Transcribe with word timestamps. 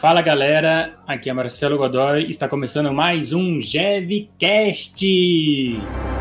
Fala 0.00 0.22
galera, 0.22 0.94
aqui 1.08 1.28
é 1.28 1.32
Marcelo 1.32 1.76
Godoy, 1.76 2.30
está 2.30 2.48
começando 2.48 2.92
mais 2.92 3.32
um 3.32 3.60
GevCast. 3.60 5.04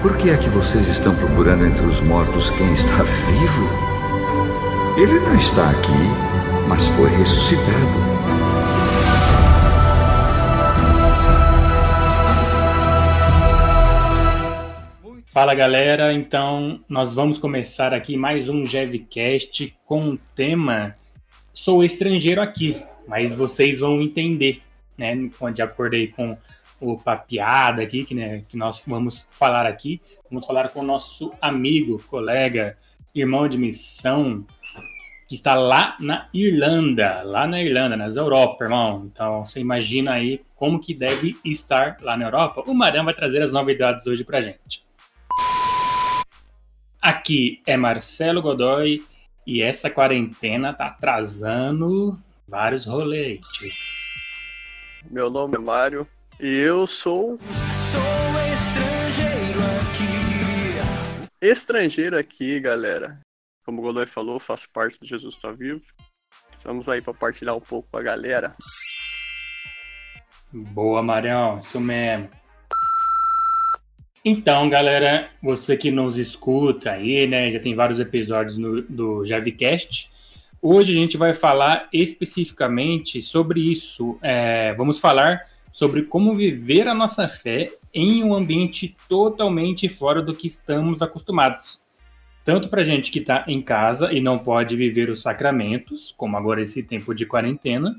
Por 0.02 0.18
que 0.18 0.32
é 0.32 0.38
que 0.38 0.50
vocês 0.50 0.88
estão 0.88 1.16
procurando 1.16 1.64
entre 1.64 1.86
os 1.86 2.02
mortos 2.02 2.50
quem 2.50 2.74
está 2.74 3.04
vivo? 3.04 3.70
Ele 5.00 5.20
não 5.20 5.36
está 5.36 5.70
aqui, 5.70 5.92
mas 6.68 6.88
foi 6.88 7.08
ressuscitado. 7.18 8.18
Fala 15.26 15.54
galera, 15.54 16.12
então 16.14 16.80
nós 16.90 17.14
vamos 17.14 17.38
começar 17.38 17.94
aqui 17.94 18.18
mais 18.18 18.50
um 18.50 18.66
GevCast 18.66 19.72
com 19.86 20.10
o 20.10 20.18
tema 20.36 20.96
Sou 21.54 21.84
estrangeiro 21.84 22.42
aqui, 22.42 22.84
mas 23.08 23.34
vocês 23.34 23.80
vão 23.80 24.02
entender, 24.02 24.62
né? 24.98 25.16
De 25.54 25.62
acordo 25.62 25.96
aí 25.96 26.10
com 26.10 26.38
o 26.80 26.98
papiada 26.98 27.82
aqui, 27.82 28.04
que, 28.04 28.14
né, 28.14 28.44
que 28.48 28.56
nós 28.56 28.84
vamos 28.86 29.26
falar 29.32 29.66
aqui. 29.66 30.02
Vamos 30.30 30.46
falar 30.46 30.70
com 30.70 30.82
o 30.82 30.84
nosso 30.84 31.34
amigo, 31.42 32.02
colega, 32.08 32.78
irmão 33.16 33.48
de 33.48 33.58
missão, 33.58 34.46
que 35.28 35.36
está 35.36 35.56
lá 35.56 35.98
na 36.00 36.30
Irlanda, 36.34 37.22
lá 37.24 37.48
na 37.48 37.62
Irlanda, 37.62 37.98
nas 37.98 38.16
Europa, 38.16 38.66
irmão. 38.66 39.10
Então, 39.12 39.46
você 39.46 39.60
imagina 39.60 40.14
aí 40.14 40.42
como 40.56 40.80
que 40.80 40.94
deve 40.94 41.36
estar 41.44 41.98
lá 42.02 42.16
na 42.16 42.26
Europa. 42.26 42.64
O 42.68 42.74
Marão 42.74 43.06
vai 43.06 43.14
trazer 43.14 43.42
as 43.42 43.52
novidades 43.52 44.06
hoje 44.06 44.24
pra 44.24 44.42
gente. 44.42 44.84
Aqui 47.02 47.62
é 47.66 47.76
Marcelo 47.78 48.42
Godoy 48.42 49.02
e 49.46 49.62
essa 49.62 49.90
quarentena 49.90 50.74
tá 50.74 50.88
atrasando 50.88 52.20
vários 52.48 52.86
rolês. 52.86 53.42
Meu 55.10 55.30
nome 55.30 55.56
é 55.56 55.60
Mário 55.60 56.08
e 56.40 56.48
eu 56.48 56.88
sou. 56.88 57.38
Sou 57.92 58.02
estrangeiro 58.54 59.60
aqui. 59.82 61.28
Estrangeiro 61.42 62.18
aqui, 62.18 62.60
galera. 62.60 63.20
Como 63.66 63.80
o 63.80 63.82
Godoy 63.84 64.08
falou, 64.08 64.40
faço 64.40 64.70
parte 64.72 64.98
do 65.00 65.06
Jesus 65.06 65.38
Tá 65.38 65.52
Vivo. 65.52 65.82
Estamos 66.50 66.88
aí 66.88 67.02
para 67.02 67.14
partilhar 67.14 67.56
um 67.56 67.62
pouco 67.62 67.90
com 67.92 67.98
a 67.98 68.02
galera. 68.02 68.54
Boa, 70.52 71.04
Marião, 71.04 71.60
isso 71.60 71.80
mesmo. 71.80 72.30
Então, 74.24 74.70
galera, 74.70 75.30
você 75.42 75.76
que 75.76 75.92
nos 75.92 76.18
escuta 76.18 76.92
aí, 76.92 77.28
né, 77.28 77.52
já 77.52 77.60
tem 77.60 77.76
vários 77.76 78.00
episódios 78.00 78.58
no, 78.58 78.82
do 78.82 79.26
Javicast. 79.26 80.10
Hoje 80.70 80.92
a 80.92 80.96
gente 80.96 81.16
vai 81.16 81.34
falar 81.34 81.88
especificamente 81.94 83.24
sobre 83.24 83.62
isso. 83.62 84.20
É, 84.22 84.74
vamos 84.74 85.00
falar 85.00 85.48
sobre 85.72 86.02
como 86.02 86.34
viver 86.34 86.90
a 86.90 86.94
nossa 86.94 87.30
fé 87.30 87.72
em 87.94 88.22
um 88.22 88.34
ambiente 88.34 88.94
totalmente 89.08 89.88
fora 89.88 90.22
do 90.22 90.36
que 90.36 90.46
estamos 90.46 91.02
acostumados. 91.02 91.80
Tanto 92.44 92.68
para 92.68 92.84
gente 92.84 93.12
que 93.12 93.20
está 93.20 93.46
em 93.48 93.62
casa 93.62 94.12
e 94.12 94.20
não 94.20 94.38
pode 94.38 94.76
viver 94.76 95.10
os 95.10 95.22
sacramentos, 95.22 96.14
como 96.18 96.36
agora 96.36 96.62
esse 96.62 96.84
tempo 96.84 97.16
de 97.16 97.26
quarentena, 97.26 97.96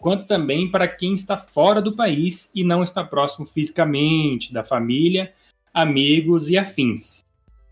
quanto 0.00 0.26
também 0.26 0.68
para 0.68 0.88
quem 0.88 1.14
está 1.14 1.38
fora 1.38 1.80
do 1.80 1.94
país 1.94 2.50
e 2.52 2.64
não 2.64 2.82
está 2.82 3.04
próximo 3.04 3.46
fisicamente 3.46 4.52
da 4.52 4.64
família 4.64 5.30
amigos 5.72 6.50
e 6.50 6.58
afins. 6.58 7.24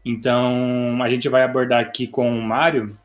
Então, 0.04 1.02
a 1.02 1.10
gente 1.10 1.28
vai 1.28 1.42
abordar 1.42 1.80
aqui 1.80 2.06
com 2.06 2.30
o 2.30 2.40
Mário 2.40 2.96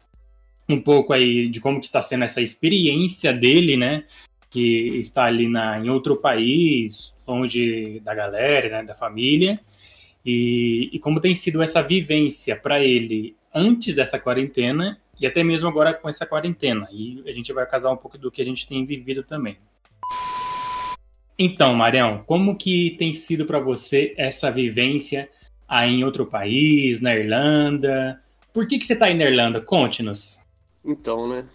um 0.73 0.81
pouco 0.81 1.13
aí 1.13 1.47
de 1.49 1.59
como 1.59 1.79
que 1.79 1.85
está 1.85 2.01
sendo 2.01 2.23
essa 2.23 2.41
experiência 2.41 3.33
dele, 3.33 3.77
né? 3.77 4.03
Que 4.49 4.99
está 4.99 5.25
ali 5.25 5.47
na, 5.47 5.79
em 5.79 5.89
outro 5.89 6.17
país, 6.17 7.15
longe 7.27 7.99
da 8.01 8.13
galera, 8.13 8.69
né, 8.69 8.83
da 8.83 8.93
família, 8.93 9.59
e, 10.25 10.89
e 10.91 10.99
como 10.99 11.21
tem 11.21 11.33
sido 11.33 11.63
essa 11.63 11.81
vivência 11.81 12.55
para 12.55 12.83
ele 12.83 13.35
antes 13.53 13.95
dessa 13.95 14.19
quarentena 14.19 14.99
e 15.19 15.25
até 15.25 15.43
mesmo 15.43 15.69
agora 15.69 15.93
com 15.93 16.09
essa 16.09 16.25
quarentena. 16.25 16.87
E 16.91 17.23
a 17.27 17.31
gente 17.31 17.53
vai 17.53 17.65
casar 17.65 17.91
um 17.91 17.97
pouco 17.97 18.17
do 18.17 18.31
que 18.31 18.41
a 18.41 18.45
gente 18.45 18.67
tem 18.67 18.85
vivido 18.85 19.23
também. 19.23 19.57
Então, 21.37 21.73
Marião, 21.73 22.19
como 22.25 22.55
que 22.55 22.95
tem 22.97 23.13
sido 23.13 23.45
para 23.45 23.59
você 23.59 24.13
essa 24.17 24.51
vivência 24.51 25.29
aí 25.67 25.91
em 25.91 26.03
outro 26.03 26.25
país, 26.25 26.99
na 26.99 27.15
Irlanda? 27.15 28.19
Por 28.53 28.67
que, 28.67 28.77
que 28.77 28.85
você 28.85 28.93
está 28.93 29.05
aí 29.05 29.13
na 29.15 29.25
Irlanda? 29.25 29.61
Conte-nos. 29.61 30.40
Então, 30.83 31.27
né? 31.27 31.47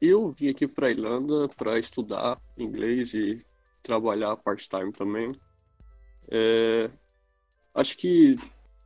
Eu 0.00 0.30
vim 0.30 0.48
aqui 0.48 0.66
para 0.66 0.90
Irlanda 0.90 1.48
para 1.48 1.78
estudar 1.78 2.38
inglês 2.56 3.14
e 3.14 3.38
trabalhar 3.82 4.36
part-time 4.36 4.92
também. 4.92 5.32
É... 6.30 6.90
Acho 7.74 7.96
que 7.96 8.36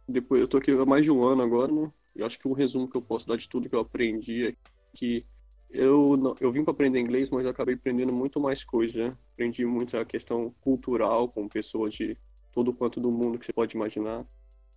depois 0.09 0.41
eu 0.41 0.49
tô 0.49 0.59
aqui 0.59 0.71
há 0.71 0.87
mais 0.87 1.05
de 1.05 1.11
um 1.11 1.23
ano 1.25 1.43
agora, 1.43 1.73
né? 1.73 1.91
Acho 2.23 2.39
que 2.39 2.49
um 2.49 2.53
resumo 2.53 2.89
que 2.89 2.97
eu 2.97 3.03
posso 3.03 3.27
dar 3.27 3.37
de 3.37 3.49
tudo 3.49 3.69
que 3.69 3.75
eu 3.75 3.81
aprendi 3.81 4.49
é 4.49 4.55
que 4.95 5.25
eu, 5.71 6.17
não, 6.17 6.35
eu 6.41 6.51
vim 6.51 6.65
para 6.65 6.73
aprender 6.73 6.99
inglês, 6.99 7.31
mas 7.31 7.47
acabei 7.47 7.77
aprendendo 7.77 8.13
muito 8.13 8.41
mais 8.41 8.65
coisa. 8.65 9.09
Né? 9.09 9.15
Aprendi 9.33 9.65
muito 9.65 9.97
a 9.97 10.05
questão 10.05 10.53
cultural 10.61 11.29
com 11.29 11.49
pessoas 11.49 11.95
de 11.95 12.17
todo 12.53 12.75
quanto 12.75 13.01
do 13.01 13.11
mundo 13.11 13.39
que 13.39 13.47
você 13.47 13.53
pode 13.53 13.77
imaginar. 13.77 14.27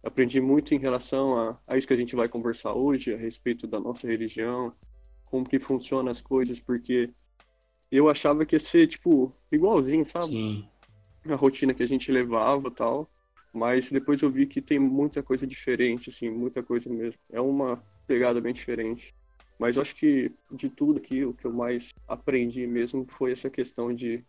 Aprendi 0.04 0.40
muito 0.40 0.76
em 0.76 0.78
relação 0.78 1.38
a, 1.38 1.60
a 1.68 1.78
isso 1.78 1.88
que 1.88 1.94
a 1.94 1.98
gente 1.98 2.16
vai 2.16 2.30
conversar 2.30 2.74
hoje, 2.74 3.14
a 3.14 3.18
respeito 3.18 3.66
da 3.66 3.80
nossa 3.80 4.08
religião, 4.08 4.74
como 5.34 5.50
que 5.50 5.58
funcionam 5.58 6.12
as 6.12 6.22
coisas, 6.22 6.60
porque 6.60 7.10
eu 7.92 8.08
achava 8.08 8.46
que 8.46 8.56
ia 8.56 8.60
ser, 8.60 8.86
tipo, 8.86 9.34
igualzinho, 9.52 10.06
sabe? 10.06 10.28
Sim. 10.28 10.70
A 11.28 11.34
rotina 11.34 11.74
que 11.74 11.82
a 11.82 11.88
gente 11.88 12.12
levava 12.12 12.70
tal. 12.70 13.10
Mas 13.52 13.90
depois 13.90 14.22
eu 14.22 14.30
vi 14.30 14.46
que 14.46 14.62
tem 14.62 14.78
muita 14.78 15.24
coisa 15.24 15.48
diferente, 15.48 16.12
assim, 16.12 16.30
muita 16.30 16.62
coisa 16.62 16.88
mesmo. 16.88 17.20
É 17.32 17.42
uma 17.42 17.84
pegada 18.06 18.40
bem 18.40 18.54
diferente. 18.54 19.12
Mas 19.58 19.76
eu 19.76 19.82
acho 19.82 19.96
que 19.96 20.32
de 20.52 20.70
tudo 20.70 21.00
aqui, 21.00 21.26
o 21.26 21.34
que 21.34 21.46
eu 21.46 21.54
mais 21.54 21.90
aprendi 22.08 22.68
mesmo 22.68 23.04
foi 23.10 23.32
essa 23.32 23.50
questão 23.50 23.92
de 23.92 24.24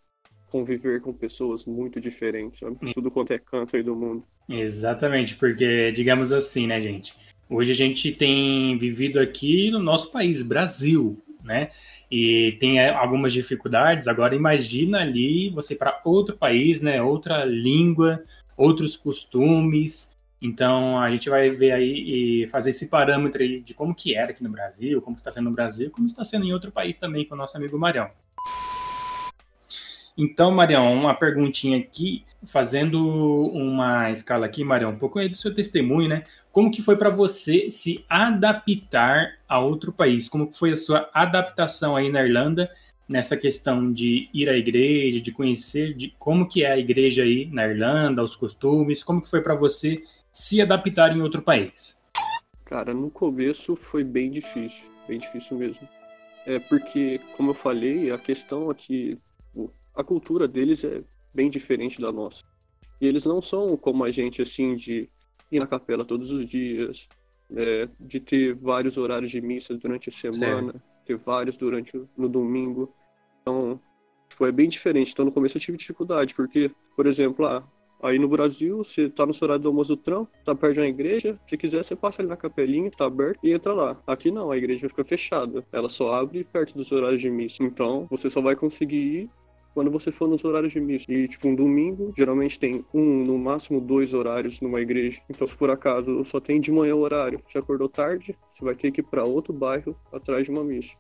conviver 0.51 1.03
com 1.03 1.13
pessoas 1.13 1.67
muito 1.67 2.01
diferentes, 2.01 2.61
sabe? 2.61 2.79
Tudo 2.95 3.11
quanto 3.11 3.35
é 3.35 3.39
canto 3.39 3.77
aí 3.77 3.83
do 3.83 3.95
mundo. 3.95 4.25
Exatamente, 4.49 5.37
porque, 5.37 5.93
digamos 5.93 6.33
assim, 6.33 6.67
né, 6.67 6.81
gente? 6.81 7.15
Hoje 7.49 7.72
a 7.72 7.75
gente 7.75 8.10
tem 8.12 8.78
vivido 8.78 9.21
aqui 9.21 9.71
no 9.71 9.78
nosso 9.78 10.10
país, 10.10 10.43
Brasil, 10.43 11.16
né? 11.43 11.71
E 12.10 12.56
tem 12.59 12.81
é, 12.81 12.91
algumas 12.91 13.32
dificuldades. 13.32 14.09
Agora 14.09 14.34
imagina 14.34 15.00
ali 15.00 15.50
você 15.50 15.75
para 15.75 16.00
outro 16.05 16.37
país, 16.37 16.81
né? 16.81 17.03
Outra 17.03 17.44
língua, 17.44 18.22
outros 18.56 18.97
costumes, 18.97 20.15
então 20.44 20.99
a 20.99 21.10
gente 21.10 21.31
vai 21.31 21.49
ver 21.49 21.72
aí 21.72 22.43
e 22.43 22.49
fazer 22.49 22.69
esse 22.69 22.88
parâmetro 22.88 23.43
aí 23.43 23.61
de 23.61 23.72
como 23.72 23.94
que 23.94 24.15
era 24.15 24.31
aqui 24.31 24.43
no 24.43 24.50
Brasil, 24.50 25.00
como 25.00 25.16
está 25.16 25.32
sendo 25.32 25.49
no 25.49 25.56
Brasil, 25.56 25.91
como 25.91 26.06
está 26.06 26.22
sendo 26.22 26.44
em 26.44 26.53
outro 26.53 26.71
país 26.71 26.97
também 26.97 27.25
com 27.25 27.34
o 27.34 27.38
nosso 27.38 27.56
amigo 27.56 27.78
Marião. 27.78 28.11
Então, 30.16 30.50
Marião, 30.50 30.93
uma 30.93 31.15
perguntinha 31.15 31.78
aqui, 31.78 32.25
fazendo 32.47 33.03
uma 33.53 34.11
escala 34.11 34.44
aqui, 34.44 34.62
Marião, 34.62 34.91
um 34.91 34.99
pouco 34.99 35.19
aí 35.19 35.31
do 35.31 35.37
seu 35.37 35.53
testemunho, 35.55 36.09
né? 36.09 36.25
Como 36.55 36.71
que 36.71 36.81
foi 36.81 36.97
para 36.97 37.11
você 37.11 37.69
se 37.69 38.05
adaptar 38.09 39.41
a 39.49 39.59
outro 39.59 39.93
país? 39.93 40.29
Como 40.29 40.47
que 40.49 40.57
foi 40.57 40.73
a 40.73 40.77
sua 40.77 41.11
adaptação 41.13 41.97
aí 41.97 42.09
na 42.13 42.23
Irlanda 42.23 42.73
nessa 43.09 43.37
questão 43.37 43.93
de 43.93 44.29
ir 44.33 44.49
à 44.49 44.57
igreja, 44.57 45.21
de 45.21 45.33
conhecer 45.33 45.95
de 45.95 46.15
como 46.17 46.49
que 46.49 46.63
é 46.63 46.71
a 46.71 46.79
igreja 46.79 47.25
aí 47.25 47.47
na 47.47 47.67
Irlanda, 47.67 48.23
os 48.23 48.37
costumes? 48.37 49.03
Como 49.03 49.21
que 49.21 49.29
foi 49.29 49.41
para 49.41 49.57
você 49.57 50.05
se 50.31 50.63
adaptar 50.63 51.13
em 51.13 51.21
outro 51.21 51.43
país? 51.43 52.01
Cara, 52.65 52.95
no 52.95 53.11
começo 53.11 53.75
foi 53.75 54.05
bem 54.05 54.31
difícil, 54.31 54.93
bem 55.09 55.19
difícil 55.19 55.59
mesmo. 55.59 55.89
É 56.47 56.61
porque, 56.61 57.21
como 57.37 57.51
eu 57.51 57.55
falei, 57.55 58.13
a 58.13 58.19
questão 58.19 58.71
aqui, 58.71 59.19
a 59.93 60.05
cultura 60.05 60.47
deles 60.47 60.85
é 60.85 61.03
bem 61.35 61.50
diferente 61.50 62.00
da 62.00 62.12
nossa. 62.12 62.45
E 63.00 63.09
eles 63.09 63.25
não 63.25 63.43
são 63.43 63.77
como 63.77 64.05
a 64.05 64.11
gente, 64.12 64.41
assim, 64.41 64.77
de 64.77 65.11
ir 65.56 65.61
na 65.61 65.67
capela 65.67 66.05
todos 66.05 66.31
os 66.31 66.49
dias, 66.49 67.09
é, 67.55 67.89
de 68.01 68.21
ter 68.21 68.55
vários 68.55 68.97
horários 68.97 69.31
de 69.31 69.41
missa 69.41 69.77
durante 69.77 70.09
a 70.09 70.12
semana, 70.12 70.83
ter 71.05 71.17
vários 71.17 71.56
durante 71.56 72.01
no 72.17 72.29
domingo. 72.29 72.93
Então, 73.43 73.81
tipo, 74.29 74.47
é 74.47 74.53
bem 74.53 74.69
diferente. 74.69 75.12
Então, 75.12 75.25
no 75.25 75.33
começo 75.33 75.56
eu 75.56 75.61
tive 75.61 75.79
dificuldade, 75.79 76.35
porque, 76.35 76.71
por 76.97 77.06
exemplo, 77.06 77.47
ah, 77.47 77.62
Aí 78.05 78.19
no 78.19 78.29
Brasil, 78.29 78.85
você 78.85 79.09
tá 79.09 79.25
no 79.25 79.33
horário 79.41 79.62
do 79.62 79.69
almoço 79.69 79.97
do 79.97 80.03
trampo, 80.03 80.31
tá 80.45 80.55
perto 80.55 80.75
de 80.75 80.81
uma 80.81 80.87
igreja, 80.87 81.41
se 81.47 81.57
quiser 81.57 81.83
você 81.83 81.97
passa 81.97 82.21
ali 82.21 82.29
na 82.29 82.37
capelinha, 82.37 82.91
tá 82.91 83.07
aberto 83.07 83.39
e 83.43 83.50
entra 83.50 83.73
lá. 83.73 83.99
Aqui 84.07 84.31
não, 84.31 84.50
a 84.50 84.59
igreja 84.59 84.87
fica 84.91 85.03
fechada. 85.03 85.65
Ela 85.73 85.89
só 85.89 86.12
abre 86.12 86.45
perto 86.45 86.77
dos 86.77 86.93
horários 86.93 87.23
de 87.23 87.31
missa. 87.31 87.65
Então, 87.65 88.07
você 88.11 88.29
só 88.29 88.43
vai 88.43 88.55
conseguir 88.55 88.97
ir 88.97 89.31
quando 89.75 89.91
você 89.91 90.12
for 90.12 90.29
nos 90.29 90.44
horários 90.44 90.73
de 90.73 90.81
missa. 90.81 91.06
E, 91.09 91.26
tipo, 91.26 91.49
um 91.49 91.55
domingo, 91.55 92.12
geralmente 92.17 92.59
tem 92.59 92.85
um, 92.94 93.25
no 93.25 93.37
máximo 93.37 93.81
dois 93.81 94.15
horários 94.15 94.61
numa 94.61 94.81
igreja. 94.81 95.21
Então, 95.29 95.47
se 95.47 95.56
por 95.56 95.69
acaso 95.69 96.25
só 96.25 96.41
tem 96.41 96.61
de 96.61 96.71
manhã 96.71 96.94
o 96.94 97.00
horário, 97.00 97.41
você 97.44 97.59
acordou 97.59 97.88
tarde, 97.88 98.37
você 98.49 98.65
vai 98.65 98.75
ter 98.75 98.91
que 98.93 99.00
ir 99.00 99.05
para 99.05 99.25
outro 99.25 99.53
bairro 99.53 99.97
atrás 100.12 100.44
de 100.44 100.50
uma 100.50 100.62
missa. 100.62 100.97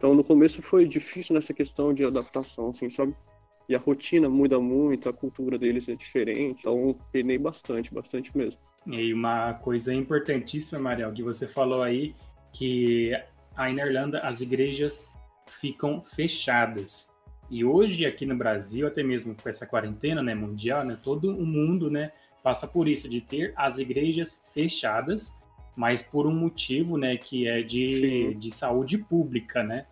Então 0.00 0.14
no 0.14 0.24
começo 0.24 0.62
foi 0.62 0.86
difícil 0.86 1.34
nessa 1.34 1.52
questão 1.52 1.92
de 1.92 2.02
adaptação, 2.06 2.70
assim, 2.70 2.88
sabe? 2.88 3.14
E 3.68 3.76
a 3.76 3.78
rotina 3.78 4.30
muda 4.30 4.58
muito, 4.58 5.10
a 5.10 5.12
cultura 5.12 5.58
deles 5.58 5.90
é 5.90 5.94
diferente, 5.94 6.60
então 6.60 6.98
penei 7.12 7.36
bastante, 7.36 7.92
bastante 7.92 8.34
mesmo. 8.34 8.62
E 8.86 9.12
uma 9.12 9.52
coisa 9.52 9.92
importantíssima, 9.92 10.80
Mariel, 10.80 11.12
que 11.12 11.22
você 11.22 11.46
falou 11.46 11.82
aí, 11.82 12.14
que 12.50 13.12
aí 13.54 13.74
na 13.74 13.84
Irlanda 13.84 14.20
as 14.20 14.40
igrejas 14.40 15.06
ficam 15.50 16.02
fechadas. 16.02 17.08
E 17.50 17.64
hoje 17.64 18.06
aqui 18.06 18.24
no 18.24 18.36
Brasil, 18.36 18.86
até 18.86 19.02
mesmo 19.02 19.34
com 19.34 19.48
essa 19.48 19.66
quarentena 19.66 20.22
né, 20.22 20.34
mundial, 20.34 20.84
né, 20.84 20.96
todo 21.02 21.36
o 21.36 21.44
mundo 21.44 21.90
né, 21.90 22.12
passa 22.42 22.66
por 22.66 22.86
isso, 22.86 23.08
de 23.08 23.20
ter 23.20 23.52
as 23.56 23.78
igrejas 23.78 24.40
fechadas, 24.54 25.36
mas 25.76 26.02
por 26.02 26.26
um 26.26 26.34
motivo 26.34 26.96
né, 26.96 27.16
que 27.16 27.48
é 27.48 27.62
de, 27.62 28.34
de 28.34 28.54
saúde 28.54 28.98
pública, 28.98 29.62
né? 29.62 29.86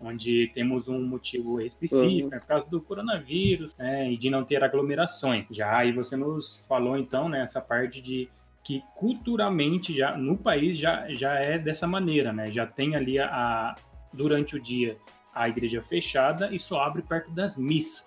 onde 0.00 0.50
temos 0.54 0.88
um 0.88 1.02
motivo 1.02 1.60
específico, 1.60 2.24
uhum. 2.24 2.30
né, 2.30 2.38
por 2.38 2.46
causa 2.46 2.68
do 2.70 2.80
coronavírus, 2.80 3.76
né, 3.76 4.10
e 4.10 4.16
de 4.16 4.30
não 4.30 4.44
ter 4.44 4.64
aglomerações. 4.64 5.44
Já 5.50 5.76
aí 5.76 5.92
você 5.92 6.16
nos 6.16 6.64
falou 6.66 6.96
então 6.96 7.28
né, 7.28 7.44
parte 7.68 8.00
de 8.00 8.28
que 8.62 8.82
culturalmente 8.94 9.94
já 9.94 10.16
no 10.16 10.36
país 10.36 10.78
já, 10.78 11.08
já 11.10 11.34
é 11.34 11.58
dessa 11.58 11.86
maneira, 11.86 12.32
né? 12.32 12.50
Já 12.50 12.66
tem 12.66 12.94
ali 12.94 13.18
a 13.18 13.74
durante 14.12 14.56
o 14.56 14.60
dia 14.60 14.96
a 15.34 15.48
igreja 15.48 15.80
fechada 15.82 16.52
e 16.54 16.58
só 16.58 16.82
abre 16.82 17.02
perto 17.02 17.30
das 17.30 17.56
missas. 17.56 18.04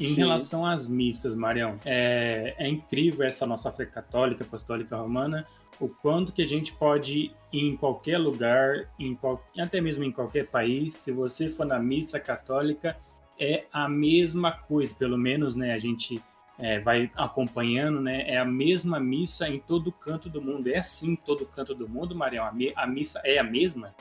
Em 0.00 0.06
Sim. 0.06 0.22
relação 0.22 0.66
às 0.66 0.88
missas, 0.88 1.34
Marião, 1.36 1.78
é, 1.84 2.54
é 2.58 2.68
incrível 2.68 3.26
essa 3.26 3.46
nossa 3.46 3.70
fé 3.70 3.84
católica, 3.84 4.42
apostólica 4.42 4.96
romana, 4.96 5.46
o 5.78 5.88
quanto 5.88 6.32
que 6.32 6.42
a 6.42 6.46
gente 6.46 6.72
pode 6.72 7.30
ir 7.52 7.64
em 7.64 7.76
qualquer 7.76 8.18
lugar, 8.18 8.88
em 8.98 9.14
qual, 9.14 9.44
até 9.58 9.80
mesmo 9.80 10.02
em 10.02 10.10
qualquer 10.10 10.48
país, 10.48 10.96
se 10.96 11.12
você 11.12 11.50
for 11.50 11.66
na 11.66 11.78
missa 11.78 12.18
católica, 12.18 12.96
é 13.38 13.64
a 13.72 13.88
mesma 13.88 14.52
coisa, 14.52 14.94
pelo 14.94 15.18
menos, 15.18 15.54
né, 15.54 15.72
a 15.72 15.78
gente 15.78 16.22
é, 16.58 16.78
vai 16.80 17.10
acompanhando, 17.14 18.00
né, 18.00 18.28
é 18.28 18.38
a 18.38 18.44
mesma 18.44 19.00
missa 19.00 19.48
em 19.48 19.58
todo 19.58 19.90
canto 19.90 20.28
do 20.28 20.40
mundo. 20.40 20.68
É 20.68 20.78
assim 20.78 21.12
em 21.12 21.16
todo 21.16 21.46
canto 21.46 21.74
do 21.74 21.88
mundo, 21.88 22.14
Marião? 22.14 22.44
A, 22.76 22.86
missa 22.86 23.20
é 23.24 23.38
a 23.38 23.44
mesma? 23.44 23.94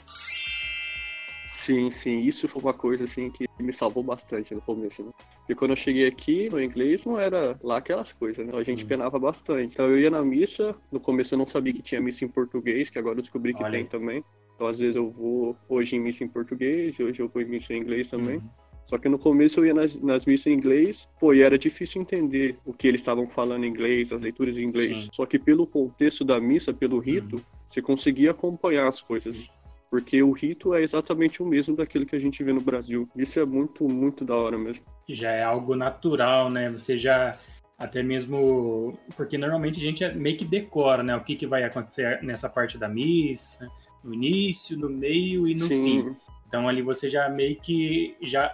Sim, 1.61 1.91
sim, 1.91 2.17
isso 2.17 2.47
foi 2.47 2.59
uma 2.59 2.73
coisa 2.73 3.03
assim 3.03 3.29
que 3.29 3.45
me 3.59 3.71
salvou 3.71 4.01
bastante 4.01 4.55
no 4.55 4.61
começo, 4.61 5.03
né? 5.03 5.11
Porque 5.37 5.53
quando 5.53 5.69
eu 5.69 5.75
cheguei 5.75 6.07
aqui, 6.07 6.49
no 6.49 6.59
inglês 6.59 7.05
não 7.05 7.19
era 7.19 7.55
lá 7.61 7.77
aquelas 7.77 8.11
coisas, 8.11 8.43
né? 8.43 8.51
A 8.55 8.63
gente 8.63 8.81
uhum. 8.81 8.89
penava 8.89 9.19
bastante. 9.19 9.75
Então 9.75 9.87
eu 9.87 9.99
ia 9.99 10.09
na 10.09 10.23
missa, 10.23 10.75
no 10.91 10.99
começo 10.99 11.35
eu 11.35 11.37
não 11.37 11.45
sabia 11.45 11.71
que 11.71 11.83
tinha 11.83 12.01
missa 12.01 12.25
em 12.25 12.27
português, 12.27 12.89
que 12.89 12.97
agora 12.97 13.19
eu 13.19 13.21
descobri 13.21 13.53
que 13.53 13.61
Olha. 13.61 13.73
tem 13.73 13.85
também. 13.85 14.23
Então 14.55 14.67
às 14.67 14.79
vezes 14.79 14.95
eu 14.95 15.11
vou 15.11 15.55
hoje 15.69 15.95
em 15.95 15.99
missa 15.99 16.23
em 16.23 16.27
português, 16.27 16.99
hoje 16.99 17.21
eu 17.21 17.27
vou 17.27 17.43
em 17.43 17.45
missa 17.45 17.75
em 17.75 17.77
inglês 17.77 18.09
também. 18.09 18.37
Uhum. 18.37 18.49
Só 18.83 18.97
que 18.97 19.07
no 19.07 19.19
começo 19.19 19.59
eu 19.59 19.67
ia 19.67 19.73
nas, 19.75 19.99
nas 19.99 20.25
missas 20.25 20.47
em 20.47 20.55
inglês, 20.55 21.07
pô, 21.19 21.31
e 21.31 21.43
era 21.43 21.59
difícil 21.59 22.01
entender 22.01 22.57
o 22.65 22.73
que 22.73 22.87
eles 22.87 23.01
estavam 23.01 23.27
falando 23.27 23.65
em 23.65 23.69
inglês, 23.69 24.11
as 24.11 24.23
leituras 24.23 24.57
em 24.57 24.63
inglês. 24.63 25.03
Sim. 25.03 25.09
Só 25.13 25.27
que 25.27 25.37
pelo 25.37 25.67
contexto 25.67 26.25
da 26.25 26.41
missa, 26.41 26.73
pelo 26.73 26.97
rito, 26.97 27.35
uhum. 27.35 27.41
você 27.67 27.83
conseguia 27.83 28.31
acompanhar 28.31 28.87
as 28.87 28.99
coisas 28.99 29.47
porque 29.91 30.23
o 30.23 30.31
rito 30.31 30.73
é 30.73 30.81
exatamente 30.81 31.43
o 31.43 31.45
mesmo 31.45 31.75
daquilo 31.75 32.05
que 32.05 32.15
a 32.15 32.19
gente 32.19 32.41
vê 32.41 32.53
no 32.53 32.61
Brasil. 32.61 33.09
Isso 33.13 33.37
é 33.41 33.45
muito, 33.45 33.89
muito 33.89 34.23
da 34.23 34.33
hora 34.33 34.57
mesmo. 34.57 34.85
Já 35.09 35.31
é 35.31 35.43
algo 35.43 35.75
natural, 35.75 36.49
né? 36.49 36.71
Você 36.71 36.97
já 36.97 37.37
até 37.77 38.01
mesmo 38.01 38.97
porque 39.17 39.37
normalmente 39.37 39.79
a 39.79 39.83
gente 39.83 40.07
meio 40.13 40.37
que 40.37 40.45
decora, 40.45 41.03
né? 41.03 41.13
O 41.13 41.23
que, 41.25 41.35
que 41.35 41.45
vai 41.45 41.65
acontecer 41.65 42.23
nessa 42.23 42.47
parte 42.47 42.77
da 42.77 42.87
missa, 42.87 43.69
no 44.01 44.13
início, 44.13 44.79
no 44.79 44.89
meio 44.89 45.45
e 45.45 45.51
no 45.53 45.65
Sim. 45.65 45.83
fim. 45.83 46.15
Então 46.47 46.69
ali 46.69 46.81
você 46.81 47.09
já 47.09 47.27
meio 47.27 47.59
que 47.59 48.15
já 48.21 48.47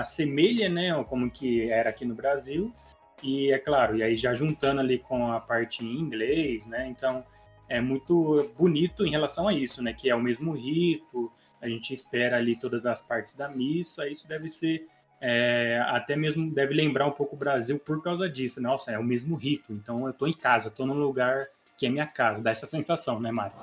assemelha, 0.00 0.68
né? 0.68 1.04
Como 1.08 1.28
que 1.28 1.68
era 1.70 1.90
aqui 1.90 2.04
no 2.04 2.14
Brasil. 2.14 2.72
E 3.20 3.50
é 3.50 3.58
claro, 3.58 3.96
e 3.96 4.02
aí 4.04 4.16
já 4.16 4.32
juntando 4.32 4.80
ali 4.80 4.98
com 4.98 5.32
a 5.32 5.40
parte 5.40 5.84
em 5.84 5.98
inglês, 5.98 6.66
né? 6.66 6.86
Então 6.86 7.24
é 7.68 7.80
muito 7.80 8.50
bonito 8.56 9.06
em 9.06 9.10
relação 9.10 9.48
a 9.48 9.54
isso, 9.54 9.82
né? 9.82 9.92
Que 9.92 10.10
é 10.10 10.14
o 10.14 10.20
mesmo 10.20 10.52
rito, 10.52 11.30
a 11.60 11.68
gente 11.68 11.94
espera 11.94 12.36
ali 12.36 12.56
todas 12.56 12.84
as 12.86 13.00
partes 13.00 13.34
da 13.34 13.48
missa, 13.48 14.08
isso 14.08 14.28
deve 14.28 14.50
ser 14.50 14.86
é, 15.20 15.82
até 15.88 16.14
mesmo 16.14 16.50
deve 16.52 16.74
lembrar 16.74 17.06
um 17.06 17.12
pouco 17.12 17.34
o 17.34 17.38
Brasil 17.38 17.78
por 17.78 18.02
causa 18.02 18.28
disso. 18.28 18.60
Né? 18.60 18.68
Nossa, 18.68 18.90
é 18.92 18.98
o 18.98 19.04
mesmo 19.04 19.36
rito, 19.36 19.72
então 19.72 20.04
eu 20.04 20.10
estou 20.10 20.28
em 20.28 20.34
casa, 20.34 20.68
estou 20.68 20.86
num 20.86 20.98
lugar 20.98 21.46
que 21.78 21.86
é 21.86 21.90
minha 21.90 22.06
casa, 22.06 22.42
dá 22.42 22.50
essa 22.50 22.66
sensação, 22.66 23.18
né, 23.18 23.32
Mário? 23.32 23.56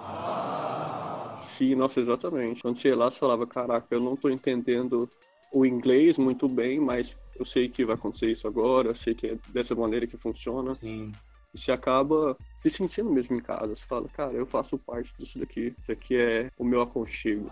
Sim, 1.36 1.76
nossa, 1.76 2.00
exatamente. 2.00 2.62
Quando 2.62 2.76
você 2.76 2.90
ia 2.90 2.96
lá, 2.96 3.10
você 3.10 3.20
falava, 3.20 3.46
caraca, 3.48 3.88
eu 3.92 4.00
não 4.00 4.16
estou 4.16 4.32
entendendo 4.32 5.10
o 5.52 5.66
inglês 5.66 6.18
muito 6.18 6.50
bem, 6.50 6.80
mas 6.80 7.16
eu 7.38 7.46
sei 7.46 7.70
que 7.70 7.86
vai 7.86 7.96
acontecer 7.96 8.32
isso 8.32 8.48
agora, 8.48 8.90
eu 8.90 8.96
sei 8.96 9.14
que 9.14 9.28
é 9.28 9.38
dessa 9.50 9.76
maneira 9.76 10.08
que 10.08 10.18
funciona. 10.18 10.74
Sim. 10.74 11.12
Você 11.54 11.72
acaba 11.72 12.38
se 12.58 12.70
sentindo 12.70 13.10
mesmo 13.10 13.36
em 13.36 13.42
casa. 13.42 13.76
Você 13.76 13.86
fala, 13.86 14.08
cara, 14.10 14.34
eu 14.34 14.46
faço 14.46 14.78
parte 14.78 15.14
disso 15.18 15.40
daqui. 15.40 15.76
Isso 15.80 15.92
aqui 15.92 16.16
é 16.16 16.50
o 16.58 16.64
meu 16.64 16.82
aconchego. 16.82 17.52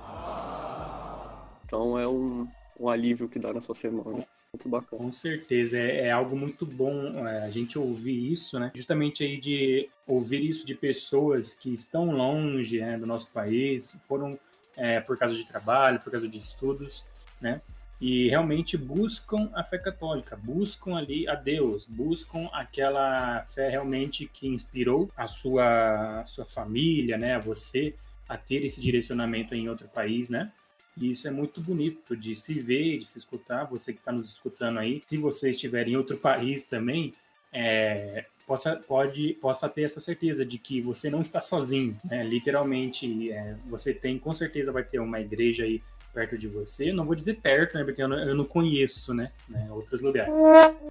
Então 1.65 1.99
é 1.99 2.07
um, 2.07 2.47
um 2.79 2.89
alívio 2.89 3.27
que 3.27 3.39
dá 3.39 3.53
na 3.53 3.61
sua 3.61 3.75
semana. 3.75 4.25
Muito 4.51 4.67
bacana. 4.67 5.03
Com 5.03 5.11
certeza, 5.11 5.77
é, 5.77 6.07
é 6.07 6.11
algo 6.11 6.35
muito 6.35 6.65
bom 6.65 7.27
é, 7.27 7.43
a 7.43 7.51
gente 7.51 7.77
ouvir 7.77 8.31
isso, 8.31 8.59
né? 8.59 8.71
Justamente 8.73 9.23
aí 9.23 9.37
de 9.37 9.87
ouvir 10.07 10.43
isso 10.43 10.65
de 10.65 10.73
pessoas 10.73 11.53
que 11.53 11.71
estão 11.71 12.09
longe 12.11 12.79
né, 12.79 12.97
do 12.97 13.05
nosso 13.05 13.29
país, 13.29 13.95
foram 14.07 14.39
é, 14.75 14.99
por 14.99 15.17
causa 15.17 15.35
de 15.35 15.45
trabalho, 15.45 15.99
por 15.99 16.11
causa 16.11 16.27
de 16.27 16.39
estudos, 16.39 17.03
né? 17.39 17.61
E 18.01 18.29
realmente 18.29 18.77
buscam 18.77 19.49
a 19.53 19.63
fé 19.63 19.77
católica, 19.77 20.37
buscam 20.37 20.95
ali 20.95 21.27
a 21.27 21.35
Deus, 21.35 21.85
buscam 21.85 22.49
aquela 22.53 23.43
fé 23.45 23.69
realmente 23.69 24.25
que 24.25 24.47
inspirou 24.47 25.11
a 25.17 25.27
sua, 25.27 26.21
a 26.21 26.25
sua 26.25 26.45
família, 26.45 27.17
né, 27.17 27.35
a 27.35 27.39
você 27.39 27.93
a 28.27 28.37
ter 28.37 28.63
esse 28.63 28.79
direcionamento 28.79 29.55
em 29.55 29.67
outro 29.67 29.87
país, 29.87 30.29
né? 30.29 30.51
E 30.95 31.11
isso 31.11 31.27
é 31.27 31.31
muito 31.31 31.59
bonito 31.61 32.15
de 32.15 32.35
se 32.35 32.53
ver, 32.59 32.99
de 32.99 33.05
se 33.07 33.17
escutar. 33.17 33.63
Você 33.65 33.91
que 33.91 33.99
está 33.99 34.11
nos 34.11 34.27
escutando 34.27 34.77
aí, 34.77 35.01
se 35.05 35.17
você 35.17 35.49
estiver 35.49 35.87
em 35.87 35.95
outro 35.95 36.15
país 36.17 36.63
também, 36.63 37.13
é, 37.51 38.25
possa, 38.45 38.75
pode, 38.75 39.33
possa 39.41 39.67
ter 39.67 39.83
essa 39.83 39.99
certeza 39.99 40.45
de 40.45 40.59
que 40.59 40.79
você 40.79 41.09
não 41.09 41.21
está 41.21 41.41
sozinho, 41.41 41.99
né? 42.03 42.23
Literalmente, 42.23 43.31
é, 43.31 43.55
você 43.65 43.93
tem, 43.93 44.19
com 44.19 44.35
certeza 44.35 44.71
vai 44.71 44.83
ter 44.83 44.99
uma 44.99 45.19
igreja 45.19 45.63
aí 45.63 45.81
perto 46.19 46.37
de 46.37 46.47
você. 46.47 46.91
Não 46.91 47.05
vou 47.05 47.15
dizer 47.15 47.39
perto, 47.39 47.77
né? 47.77 47.83
Porque 47.85 48.03
eu 48.03 48.07
não, 48.07 48.19
eu 48.19 48.35
não 48.35 48.43
conheço, 48.43 49.13
né, 49.13 49.31
né? 49.47 49.67
Outros 49.71 50.01
lugares. 50.01 50.33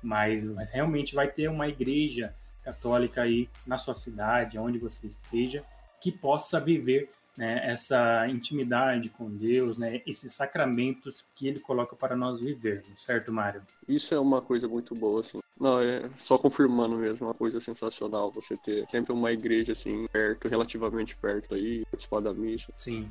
Mas, 0.02 0.46
mas 0.46 0.70
realmente 0.70 1.14
vai 1.14 1.28
ter 1.28 1.48
uma 1.48 1.68
igreja 1.68 2.32
católica 2.64 3.22
aí 3.22 3.48
na 3.66 3.76
sua 3.76 3.94
cidade, 3.94 4.58
onde 4.58 4.78
você 4.78 5.06
esteja, 5.06 5.62
que 6.00 6.10
possa 6.10 6.58
viver 6.58 7.10
né, 7.36 7.60
essa 7.70 8.26
intimidade 8.28 9.08
com 9.10 9.30
Deus, 9.30 9.78
né, 9.78 10.02
esses 10.06 10.32
sacramentos 10.32 11.24
que 11.36 11.46
Ele 11.46 11.60
coloca 11.60 11.94
para 11.94 12.16
nós 12.16 12.40
vivermos, 12.40 13.02
certo, 13.02 13.32
Mário? 13.32 13.62
Isso 13.86 14.12
é 14.12 14.18
uma 14.18 14.42
coisa 14.42 14.66
muito 14.66 14.94
boa, 14.94 15.20
assim. 15.20 15.38
Não, 15.58 15.80
é 15.80 16.10
só 16.16 16.36
confirmando 16.36 16.96
mesmo, 16.96 17.26
uma 17.26 17.34
coisa 17.34 17.60
sensacional 17.60 18.30
você 18.32 18.56
ter 18.56 18.86
sempre 18.88 19.12
uma 19.12 19.32
igreja 19.32 19.72
assim 19.72 20.06
perto, 20.08 20.48
relativamente 20.48 21.16
perto 21.16 21.54
aí, 21.54 21.84
participar 21.86 22.20
da 22.20 22.34
missa. 22.34 22.72
Sim. 22.76 23.08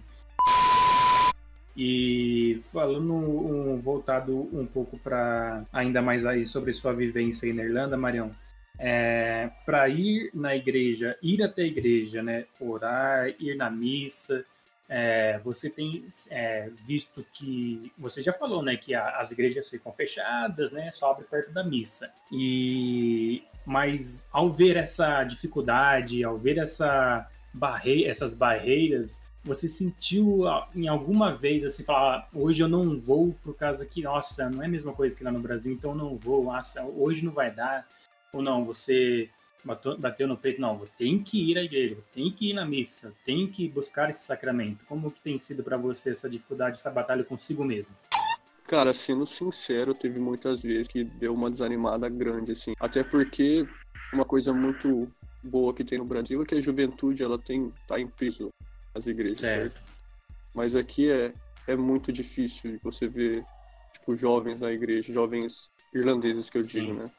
E 1.78 2.60
falando 2.72 3.14
um, 3.14 3.80
voltado 3.80 4.50
um 4.52 4.66
pouco 4.66 4.98
para 4.98 5.64
ainda 5.72 6.02
mais 6.02 6.26
aí 6.26 6.44
sobre 6.44 6.74
sua 6.74 6.92
vivência 6.92 7.46
aí 7.46 7.54
na 7.54 7.64
Irlanda, 7.64 7.96
Marião, 7.96 8.32
é, 8.80 9.52
para 9.64 9.88
ir 9.88 10.32
na 10.34 10.56
igreja, 10.56 11.16
ir 11.22 11.44
até 11.44 11.62
a 11.62 11.68
igreja, 11.68 12.24
né, 12.24 12.46
orar, 12.60 13.30
ir 13.40 13.56
na 13.56 13.70
missa, 13.70 14.44
é, 14.90 15.40
você 15.44 15.70
tem 15.70 16.08
é, 16.32 16.70
visto 16.86 17.24
que 17.34 17.92
você 17.96 18.24
já 18.24 18.34
falou, 18.34 18.64
né, 18.64 18.76
que 18.76 18.96
a, 18.96 19.20
as 19.20 19.32
igrejas 19.32 19.70
ficam 19.70 19.92
fechadas, 19.92 20.72
né, 20.72 20.92
só 20.92 21.12
abre 21.12 21.26
perto 21.26 21.52
da 21.52 21.64
missa. 21.64 22.10
E 22.32 23.44
mas 23.66 24.26
ao 24.32 24.50
ver 24.50 24.78
essa 24.78 25.24
dificuldade, 25.26 26.24
ao 26.24 26.38
ver 26.38 26.58
essa 26.58 27.30
barre 27.54 28.06
essas 28.06 28.34
barreiras 28.34 29.20
você 29.48 29.70
sentiu 29.70 30.44
em 30.76 30.88
alguma 30.88 31.34
vez 31.34 31.64
assim, 31.64 31.84
falar, 31.84 32.18
ah, 32.18 32.28
hoje 32.34 32.62
eu 32.62 32.68
não 32.68 33.00
vou 33.00 33.36
por 33.44 33.56
causa 33.56 33.86
que, 33.86 34.02
nossa, 34.04 34.50
não 34.50 34.62
é 34.62 34.66
a 34.66 34.70
mesma 34.70 34.94
coisa 34.94 35.16
que 35.16 35.24
lá 35.24 35.32
no 35.32 35.40
Brasil, 35.40 35.74
então 35.74 35.96
não 35.96 36.18
vou, 36.18 36.44
nossa, 36.44 36.84
hoje 36.84 37.26
não 37.26 37.32
vai 37.32 37.50
dar, 37.50 37.88
ou 38.34 38.42
não, 38.42 38.66
você 38.66 39.30
bateu 40.00 40.28
no 40.28 40.38
peito, 40.38 40.62
não, 40.62 40.80
tem 40.98 41.22
que 41.22 41.52
ir 41.52 41.58
à 41.58 41.64
igreja, 41.64 41.98
tem 42.14 42.32
que 42.32 42.52
ir 42.52 42.54
na 42.54 42.66
missa, 42.66 43.14
tem 43.26 43.48
que 43.48 43.68
buscar 43.68 44.10
esse 44.10 44.24
sacramento. 44.24 44.86
Como 44.86 45.12
que 45.12 45.20
tem 45.20 45.38
sido 45.38 45.64
para 45.64 45.78
você 45.78 46.12
essa 46.12 46.30
dificuldade, 46.30 46.78
essa 46.78 46.92
batalha 46.92 47.24
consigo 47.24 47.66
mesmo? 47.66 47.94
Cara, 48.66 48.94
sendo 48.94 49.26
sincero, 49.26 49.94
teve 49.94 50.20
muitas 50.20 50.62
vezes 50.62 50.88
que 50.88 51.04
deu 51.04 51.34
uma 51.34 51.50
desanimada 51.50 52.08
grande, 52.10 52.52
assim. 52.52 52.74
Até 52.80 53.04
porque 53.04 53.66
uma 54.14 54.26
coisa 54.26 54.54
muito 54.54 55.12
boa 55.44 55.74
que 55.74 55.84
tem 55.84 55.98
no 55.98 56.06
Brasil 56.06 56.42
é 56.42 56.46
que 56.46 56.56
a 56.56 56.62
juventude 56.62 57.24
ela 57.24 57.40
tem 57.40 57.72
tá 57.88 58.00
em 58.00 58.08
peso 58.08 58.50
as 58.98 59.08
igrejas, 59.08 59.40
certo? 59.40 59.74
certo? 59.74 59.82
Mas 60.54 60.76
aqui 60.76 61.10
é 61.10 61.34
é 61.68 61.76
muito 61.76 62.12
difícil 62.12 62.80
você 62.82 63.08
ver, 63.08 63.46
tipo, 63.94 64.16
jovens 64.16 64.60
na 64.60 64.72
igreja, 64.72 65.12
jovens 65.12 65.70
irlandeses 65.94 66.50
que 66.50 66.58
eu 66.58 66.64
digo, 66.64 66.88
Sim. 66.88 66.94
né? 66.94 67.12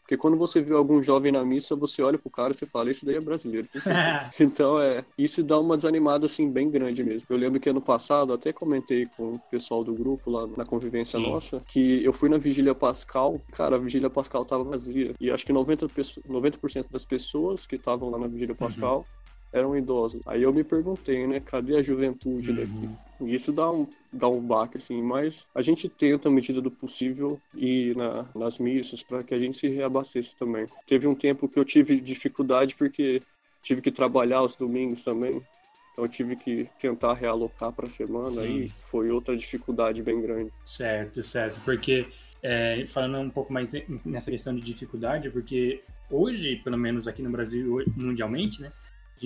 Porque 0.00 0.16
quando 0.16 0.36
você 0.36 0.60
vê 0.60 0.74
algum 0.74 1.00
jovem 1.00 1.30
na 1.30 1.44
missa, 1.44 1.76
você 1.76 2.02
olha 2.02 2.18
pro 2.18 2.28
cara 2.28 2.50
e 2.50 2.54
você 2.54 2.66
fala, 2.66 2.90
esse 2.90 3.06
daí 3.06 3.14
é 3.14 3.20
brasileiro. 3.20 3.68
então, 4.40 4.78
é, 4.80 5.04
isso 5.16 5.44
dá 5.44 5.58
uma 5.58 5.76
desanimada, 5.76 6.26
assim, 6.26 6.50
bem 6.50 6.68
grande 6.68 7.04
mesmo. 7.04 7.24
Eu 7.30 7.36
lembro 7.36 7.60
que 7.60 7.70
ano 7.70 7.80
passado, 7.80 8.32
até 8.32 8.52
comentei 8.52 9.06
com 9.16 9.36
o 9.36 9.38
pessoal 9.38 9.84
do 9.84 9.94
grupo 9.94 10.28
lá 10.28 10.48
na 10.56 10.66
convivência 10.66 11.20
Sim. 11.20 11.30
nossa, 11.30 11.62
que 11.68 12.04
eu 12.04 12.12
fui 12.12 12.28
na 12.28 12.36
Vigília 12.36 12.74
Pascal, 12.74 13.40
cara, 13.52 13.76
a 13.76 13.78
Vigília 13.78 14.10
Pascal 14.10 14.44
tava 14.44 14.64
vazia. 14.64 15.14
E 15.20 15.30
acho 15.30 15.46
que 15.46 15.52
90%, 15.52 16.22
90 16.28 16.58
das 16.90 17.06
pessoas 17.06 17.64
que 17.64 17.76
estavam 17.76 18.10
lá 18.10 18.18
na 18.18 18.26
Vigília 18.26 18.54
uhum. 18.54 18.58
Pascal 18.58 18.98
uhum 18.98 19.21
eram 19.52 19.76
idosos. 19.76 20.22
Aí 20.26 20.42
eu 20.42 20.52
me 20.52 20.64
perguntei, 20.64 21.26
né, 21.26 21.40
cadê 21.40 21.76
a 21.76 21.82
juventude 21.82 22.50
uhum. 22.50 22.56
daqui? 22.56 22.90
E 23.20 23.34
isso 23.34 23.52
dá 23.52 23.70
um, 23.70 23.86
dá 24.12 24.28
um 24.28 24.40
baque, 24.40 24.78
assim, 24.78 25.00
mas 25.02 25.46
a 25.54 25.62
gente 25.62 25.88
tenta, 25.88 26.28
à 26.28 26.32
medida 26.32 26.60
do 26.60 26.70
possível, 26.70 27.40
ir 27.54 27.96
na, 27.96 28.26
nas 28.34 28.58
missas 28.58 29.02
para 29.02 29.22
que 29.22 29.34
a 29.34 29.38
gente 29.38 29.56
se 29.56 29.68
reabasteça 29.68 30.34
também. 30.36 30.66
Teve 30.86 31.06
um 31.06 31.14
tempo 31.14 31.48
que 31.48 31.58
eu 31.58 31.64
tive 31.64 32.00
dificuldade 32.00 32.74
porque 32.74 33.22
tive 33.62 33.80
que 33.80 33.92
trabalhar 33.92 34.42
os 34.42 34.56
domingos 34.56 35.04
também. 35.04 35.42
Então 35.92 36.04
eu 36.04 36.08
tive 36.08 36.36
que 36.36 36.68
tentar 36.80 37.14
realocar 37.14 37.70
para 37.70 37.86
a 37.86 37.88
semana 37.88 38.30
Sim. 38.30 38.64
e 38.64 38.68
foi 38.80 39.10
outra 39.10 39.36
dificuldade 39.36 40.02
bem 40.02 40.20
grande. 40.20 40.50
Certo, 40.64 41.22
certo. 41.22 41.60
Porque 41.64 42.06
é, 42.42 42.84
falando 42.88 43.18
um 43.18 43.30
pouco 43.30 43.52
mais 43.52 43.72
nessa 44.04 44.30
questão 44.30 44.54
de 44.54 44.62
dificuldade, 44.62 45.30
porque 45.30 45.82
hoje, 46.10 46.56
pelo 46.56 46.78
menos 46.78 47.06
aqui 47.06 47.22
no 47.22 47.30
Brasil, 47.30 47.84
mundialmente, 47.94 48.60
né, 48.60 48.72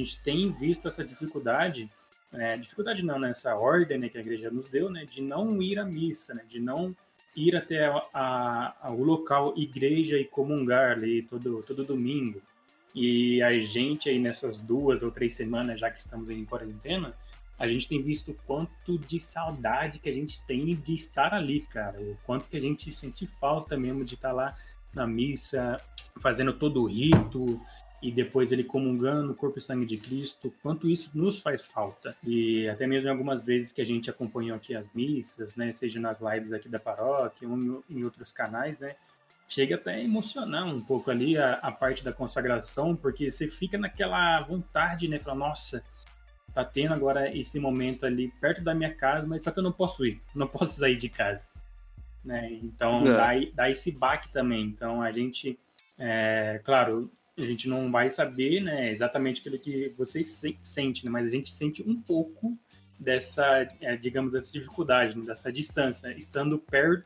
a 0.00 0.04
gente 0.04 0.22
tem 0.22 0.52
visto 0.52 0.88
essa 0.88 1.04
dificuldade, 1.04 1.90
né, 2.30 2.56
dificuldade 2.58 3.02
não, 3.02 3.18
nessa 3.18 3.50
né, 3.50 3.56
ordem 3.56 3.98
né, 3.98 4.08
que 4.08 4.18
a 4.18 4.20
igreja 4.20 4.50
nos 4.50 4.68
deu, 4.68 4.90
né, 4.90 5.04
de 5.04 5.22
não 5.22 5.60
ir 5.62 5.78
à 5.78 5.84
missa, 5.84 6.34
né, 6.34 6.44
de 6.48 6.60
não 6.60 6.94
ir 7.36 7.56
até 7.56 7.86
a, 7.86 8.74
a, 8.80 8.90
o 8.90 9.02
local 9.02 9.54
igreja 9.56 10.18
e 10.18 10.24
comungar 10.24 10.92
ali 10.92 11.22
todo, 11.22 11.62
todo 11.62 11.84
domingo. 11.84 12.40
E 12.94 13.42
a 13.42 13.58
gente 13.58 14.08
aí 14.08 14.18
nessas 14.18 14.58
duas 14.58 15.02
ou 15.02 15.10
três 15.10 15.34
semanas, 15.34 15.78
já 15.78 15.90
que 15.90 15.98
estamos 15.98 16.30
em 16.30 16.44
quarentena, 16.46 17.14
a 17.58 17.68
gente 17.68 17.88
tem 17.88 18.02
visto 18.02 18.32
o 18.32 18.38
quanto 18.46 18.98
de 18.98 19.20
saudade 19.20 19.98
que 19.98 20.08
a 20.08 20.12
gente 20.12 20.42
tem 20.46 20.74
de 20.74 20.94
estar 20.94 21.32
ali, 21.32 21.60
cara. 21.60 22.00
O 22.00 22.16
quanto 22.24 22.48
que 22.48 22.56
a 22.56 22.60
gente 22.60 22.90
sente 22.92 23.26
falta 23.26 23.76
mesmo 23.76 24.04
de 24.04 24.14
estar 24.14 24.32
lá 24.32 24.54
na 24.94 25.06
missa, 25.06 25.78
fazendo 26.20 26.54
todo 26.54 26.82
o 26.82 26.86
rito, 26.86 27.60
e 28.06 28.12
depois 28.12 28.52
ele 28.52 28.62
comungando 28.62 29.32
o 29.32 29.34
corpo 29.34 29.58
e 29.58 29.60
sangue 29.60 29.84
de 29.84 29.96
Cristo, 29.96 30.54
quanto 30.62 30.88
isso 30.88 31.10
nos 31.12 31.42
faz 31.42 31.66
falta. 31.66 32.16
E 32.24 32.68
até 32.68 32.86
mesmo 32.86 33.10
algumas 33.10 33.46
vezes 33.46 33.72
que 33.72 33.80
a 33.80 33.84
gente 33.84 34.08
acompanhou 34.08 34.56
aqui 34.56 34.76
as 34.76 34.88
missas, 34.94 35.56
né, 35.56 35.72
seja 35.72 35.98
nas 35.98 36.20
lives 36.20 36.52
aqui 36.52 36.68
da 36.68 36.78
paróquia 36.78 37.48
ou 37.48 37.82
em 37.90 38.04
outros 38.04 38.30
canais, 38.30 38.78
né, 38.78 38.94
chega 39.48 39.74
até 39.74 39.94
a 39.94 40.00
emocionar 40.00 40.68
um 40.68 40.80
pouco 40.80 41.10
ali 41.10 41.36
a, 41.36 41.54
a 41.54 41.72
parte 41.72 42.04
da 42.04 42.12
consagração, 42.12 42.94
porque 42.94 43.28
você 43.28 43.48
fica 43.48 43.76
naquela 43.76 44.40
vontade, 44.42 45.08
né, 45.08 45.18
falar, 45.18 45.36
nossa, 45.36 45.82
tá 46.54 46.64
tendo 46.64 46.94
agora 46.94 47.36
esse 47.36 47.58
momento 47.58 48.06
ali 48.06 48.28
perto 48.40 48.62
da 48.62 48.72
minha 48.72 48.94
casa, 48.94 49.26
mas 49.26 49.42
só 49.42 49.50
que 49.50 49.58
eu 49.58 49.64
não 49.64 49.72
posso 49.72 50.06
ir, 50.06 50.22
não 50.32 50.46
posso 50.46 50.78
sair 50.78 50.94
de 50.94 51.08
casa. 51.08 51.44
Né? 52.24 52.52
Então 52.62 53.04
é. 53.04 53.16
dá, 53.16 53.50
dá 53.52 53.70
esse 53.70 53.90
baque 53.90 54.28
também. 54.28 54.64
Então 54.64 55.02
a 55.02 55.10
gente, 55.10 55.58
é, 55.98 56.60
claro, 56.64 57.10
a 57.36 57.44
gente 57.44 57.68
não 57.68 57.90
vai 57.90 58.08
saber 58.08 58.60
né, 58.60 58.90
exatamente 58.90 59.40
aquilo 59.40 59.58
que 59.58 59.92
vocês 59.96 60.42
sentem, 60.62 61.04
né, 61.04 61.10
mas 61.10 61.26
a 61.26 61.28
gente 61.28 61.50
sente 61.50 61.82
um 61.82 62.00
pouco 62.00 62.58
dessa, 62.98 63.68
é, 63.80 63.96
digamos, 63.96 64.32
dessa 64.32 64.52
dificuldade, 64.52 65.16
né, 65.16 65.24
dessa 65.26 65.52
distância, 65.52 66.16
estando, 66.18 66.62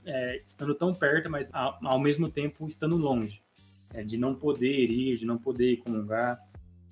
é, 0.06 0.40
estando 0.46 0.74
tão 0.74 0.94
perto, 0.94 1.28
mas 1.28 1.48
ao, 1.52 1.78
ao 1.84 1.98
mesmo 1.98 2.30
tempo 2.30 2.66
estando 2.68 2.96
longe, 2.96 3.42
é, 3.92 4.04
de 4.04 4.16
não 4.16 4.34
poder 4.34 4.88
ir, 4.90 5.16
de 5.16 5.26
não 5.26 5.36
poder 5.36 5.78
comungar. 5.78 6.38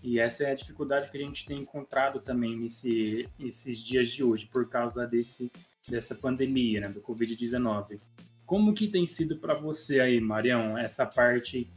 E 0.02 0.18
essa 0.18 0.44
é 0.44 0.52
a 0.52 0.54
dificuldade 0.54 1.10
que 1.10 1.16
a 1.16 1.20
gente 1.20 1.44
tem 1.46 1.60
encontrado 1.60 2.20
também 2.20 2.56
nesse, 2.56 3.28
nesses 3.38 3.78
dias 3.78 4.08
de 4.08 4.22
hoje, 4.24 4.46
por 4.46 4.68
causa 4.68 5.06
desse, 5.06 5.50
dessa 5.88 6.14
pandemia, 6.14 6.80
né, 6.80 6.88
do 6.88 7.00
Covid-19. 7.00 8.00
Como 8.44 8.74
que 8.74 8.88
tem 8.88 9.06
sido 9.06 9.36
para 9.36 9.54
você 9.54 10.00
aí, 10.00 10.20
Marião, 10.20 10.76
essa 10.76 11.04
parte 11.04 11.68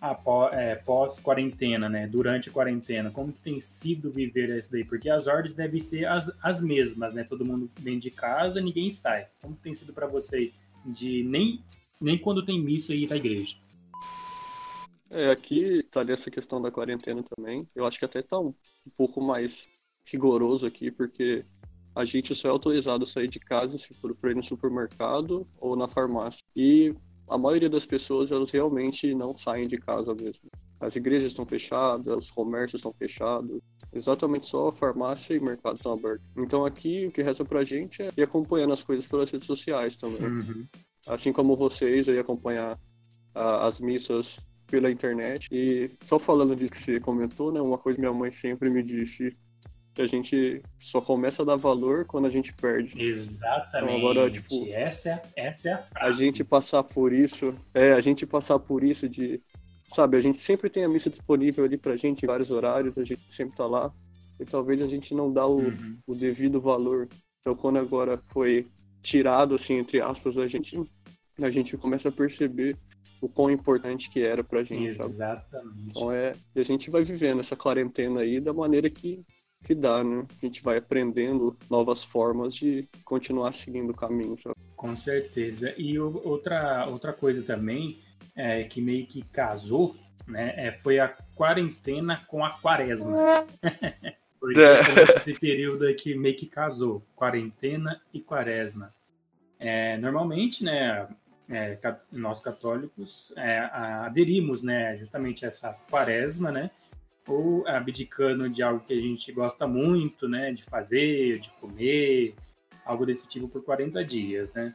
após, 0.00 0.52
é, 0.54 0.74
pós-quarentena, 0.76 1.88
né? 1.88 2.06
Durante 2.06 2.48
a 2.48 2.52
quarentena, 2.52 3.10
como 3.10 3.32
que 3.32 3.40
tem 3.40 3.60
sido 3.60 4.10
viver 4.10 4.48
isso 4.58 4.70
daí? 4.70 4.84
Porque 4.84 5.08
as 5.08 5.26
ordens 5.26 5.54
devem 5.54 5.80
ser 5.80 6.06
as, 6.06 6.30
as 6.42 6.60
mesmas, 6.60 7.14
né? 7.14 7.24
Todo 7.24 7.44
mundo 7.44 7.70
vem 7.78 7.98
de 7.98 8.10
casa, 8.10 8.60
ninguém 8.60 8.90
sai. 8.90 9.28
Como 9.40 9.56
tem 9.56 9.74
sido 9.74 9.92
para 9.92 10.06
você 10.06 10.52
de 10.84 11.22
nem, 11.24 11.62
nem 12.00 12.18
quando 12.18 12.44
tem 12.44 12.60
missa 12.60 12.94
ir 12.94 13.12
à 13.12 13.16
igreja? 13.16 13.56
É, 15.10 15.30
aqui 15.30 15.82
tá 15.90 16.04
nessa 16.04 16.30
questão 16.30 16.62
da 16.62 16.70
quarentena 16.70 17.22
também. 17.22 17.68
Eu 17.74 17.84
acho 17.84 17.98
que 17.98 18.04
até 18.04 18.22
tá 18.22 18.38
um, 18.38 18.54
um 18.86 18.90
pouco 18.96 19.20
mais 19.20 19.66
rigoroso 20.04 20.66
aqui, 20.66 20.90
porque 20.90 21.44
a 21.94 22.04
gente 22.04 22.34
só 22.34 22.48
é 22.48 22.50
autorizado 22.50 23.02
a 23.02 23.06
sair 23.06 23.28
de 23.28 23.40
casa 23.40 23.76
se 23.76 23.92
for 23.94 24.14
para 24.14 24.30
ir 24.30 24.36
no 24.36 24.42
supermercado 24.42 25.46
ou 25.58 25.74
na 25.76 25.88
farmácia. 25.88 26.44
E 26.54 26.94
a 27.30 27.38
maioria 27.38 27.70
das 27.70 27.86
pessoas 27.86 28.32
elas 28.32 28.50
realmente 28.50 29.14
não 29.14 29.32
saem 29.32 29.68
de 29.68 29.78
casa 29.78 30.12
mesmo. 30.14 30.50
As 30.80 30.96
igrejas 30.96 31.30
estão 31.30 31.46
fechadas, 31.46 32.24
os 32.24 32.30
comércios 32.30 32.80
estão 32.80 32.92
fechados, 32.92 33.60
exatamente 33.92 34.46
só 34.46 34.68
a 34.68 34.72
farmácia 34.72 35.34
e 35.34 35.38
o 35.38 35.44
mercado 35.44 35.76
estão 35.76 35.92
abertos. 35.92 36.26
Então 36.36 36.66
aqui 36.66 37.06
o 37.06 37.12
que 37.12 37.22
resta 37.22 37.44
pra 37.44 37.62
gente 37.62 38.02
é 38.02 38.10
ir 38.16 38.22
acompanhando 38.22 38.72
as 38.72 38.82
coisas 38.82 39.06
pelas 39.06 39.30
redes 39.30 39.46
sociais 39.46 39.96
também. 39.96 40.26
Uhum. 40.26 40.66
Assim 41.06 41.32
como 41.32 41.56
vocês 41.56 42.08
aí 42.08 42.18
acompanhar 42.18 42.78
a, 43.32 43.66
as 43.66 43.78
missas 43.78 44.40
pela 44.66 44.90
internet. 44.90 45.46
E 45.52 45.88
só 46.00 46.18
falando 46.18 46.56
disso 46.56 46.72
que 46.72 46.78
você 46.78 46.98
comentou, 46.98 47.52
né, 47.52 47.60
uma 47.60 47.78
coisa 47.78 47.96
que 47.96 48.00
minha 48.00 48.12
mãe 48.12 48.30
sempre 48.30 48.68
me 48.70 48.82
disse 48.82 49.36
a 49.98 50.06
gente 50.06 50.62
só 50.78 51.00
começa 51.00 51.42
a 51.42 51.44
dar 51.44 51.56
valor 51.56 52.04
quando 52.04 52.26
a 52.26 52.30
gente 52.30 52.52
perde. 52.52 53.00
Exatamente. 53.00 53.96
Então 53.96 53.96
agora, 53.96 54.30
tipo, 54.30 54.66
essa 54.68 55.10
é, 55.10 55.22
essa 55.36 55.68
é 55.68 55.72
a 55.72 55.78
frase. 55.78 56.10
A 56.10 56.12
gente 56.12 56.44
passar 56.44 56.82
por 56.82 57.12
isso, 57.12 57.54
é, 57.74 57.92
a 57.92 58.00
gente 58.00 58.24
passar 58.24 58.58
por 58.58 58.84
isso 58.84 59.08
de, 59.08 59.42
sabe, 59.88 60.16
a 60.16 60.20
gente 60.20 60.38
sempre 60.38 60.70
tem 60.70 60.84
a 60.84 60.88
missa 60.88 61.10
disponível 61.10 61.64
ali 61.64 61.76
pra 61.76 61.96
gente 61.96 62.22
em 62.22 62.26
vários 62.26 62.50
horários, 62.50 62.98
a 62.98 63.04
gente 63.04 63.30
sempre 63.30 63.56
tá 63.56 63.66
lá, 63.66 63.92
e 64.38 64.44
talvez 64.44 64.80
a 64.80 64.86
gente 64.86 65.14
não 65.14 65.32
dá 65.32 65.46
o, 65.46 65.58
uhum. 65.58 65.98
o 66.06 66.14
devido 66.14 66.60
valor. 66.60 67.08
Então 67.40 67.54
quando 67.54 67.78
agora 67.78 68.20
foi 68.26 68.66
tirado, 69.02 69.54
assim, 69.54 69.74
entre 69.74 70.00
aspas, 70.00 70.38
a 70.38 70.46
gente, 70.46 70.80
a 71.40 71.50
gente 71.50 71.76
começa 71.76 72.10
a 72.10 72.12
perceber 72.12 72.76
o 73.20 73.28
quão 73.28 73.50
importante 73.50 74.08
que 74.08 74.22
era 74.22 74.42
pra 74.42 74.64
gente, 74.64 74.84
Exatamente. 74.84 75.50
sabe? 75.50 75.82
Então 75.88 76.12
é, 76.12 76.34
a 76.56 76.62
gente 76.62 76.90
vai 76.90 77.02
vivendo 77.02 77.40
essa 77.40 77.56
quarentena 77.56 78.20
aí 78.20 78.40
da 78.40 78.52
maneira 78.52 78.88
que 78.88 79.22
que 79.64 79.74
dá, 79.74 80.02
né? 80.02 80.26
A 80.30 80.46
gente 80.46 80.62
vai 80.62 80.78
aprendendo 80.78 81.56
novas 81.70 82.02
formas 82.02 82.54
de 82.54 82.88
continuar 83.04 83.52
seguindo 83.52 83.90
o 83.90 83.94
caminho. 83.94 84.36
Sabe? 84.38 84.56
Com 84.76 84.96
certeza. 84.96 85.74
E 85.76 85.98
outra, 85.98 86.86
outra 86.88 87.12
coisa 87.12 87.42
também 87.42 87.98
é, 88.34 88.64
que 88.64 88.80
meio 88.80 89.06
que 89.06 89.22
casou, 89.22 89.94
né? 90.26 90.54
É, 90.56 90.72
foi 90.72 90.98
a 90.98 91.08
quarentena 91.34 92.20
com 92.26 92.44
a 92.44 92.50
quaresma. 92.50 93.16
Porque 94.40 94.58
é. 94.58 94.80
esse 95.16 95.38
período 95.38 95.86
aqui 95.86 96.14
meio 96.14 96.34
que 96.34 96.46
casou, 96.46 97.02
quarentena 97.14 98.00
e 98.12 98.20
quaresma. 98.20 98.92
É, 99.58 99.98
normalmente, 99.98 100.64
né, 100.64 101.06
é, 101.46 101.78
nós 102.10 102.40
católicos 102.40 103.30
é, 103.36 103.58
aderimos, 103.58 104.62
né, 104.62 104.96
justamente 104.96 105.44
a 105.44 105.48
essa 105.48 105.76
quaresma, 105.90 106.50
né, 106.50 106.70
ou 107.32 107.66
abdicando 107.66 108.48
de 108.48 108.62
algo 108.62 108.84
que 108.84 108.92
a 108.92 109.00
gente 109.00 109.30
gosta 109.32 109.66
muito, 109.66 110.28
né, 110.28 110.52
de 110.52 110.62
fazer, 110.64 111.38
de 111.38 111.50
comer, 111.60 112.34
algo 112.84 113.06
desse 113.06 113.26
tipo 113.28 113.48
por 113.48 113.62
40 113.62 114.04
dias, 114.04 114.52
né? 114.52 114.74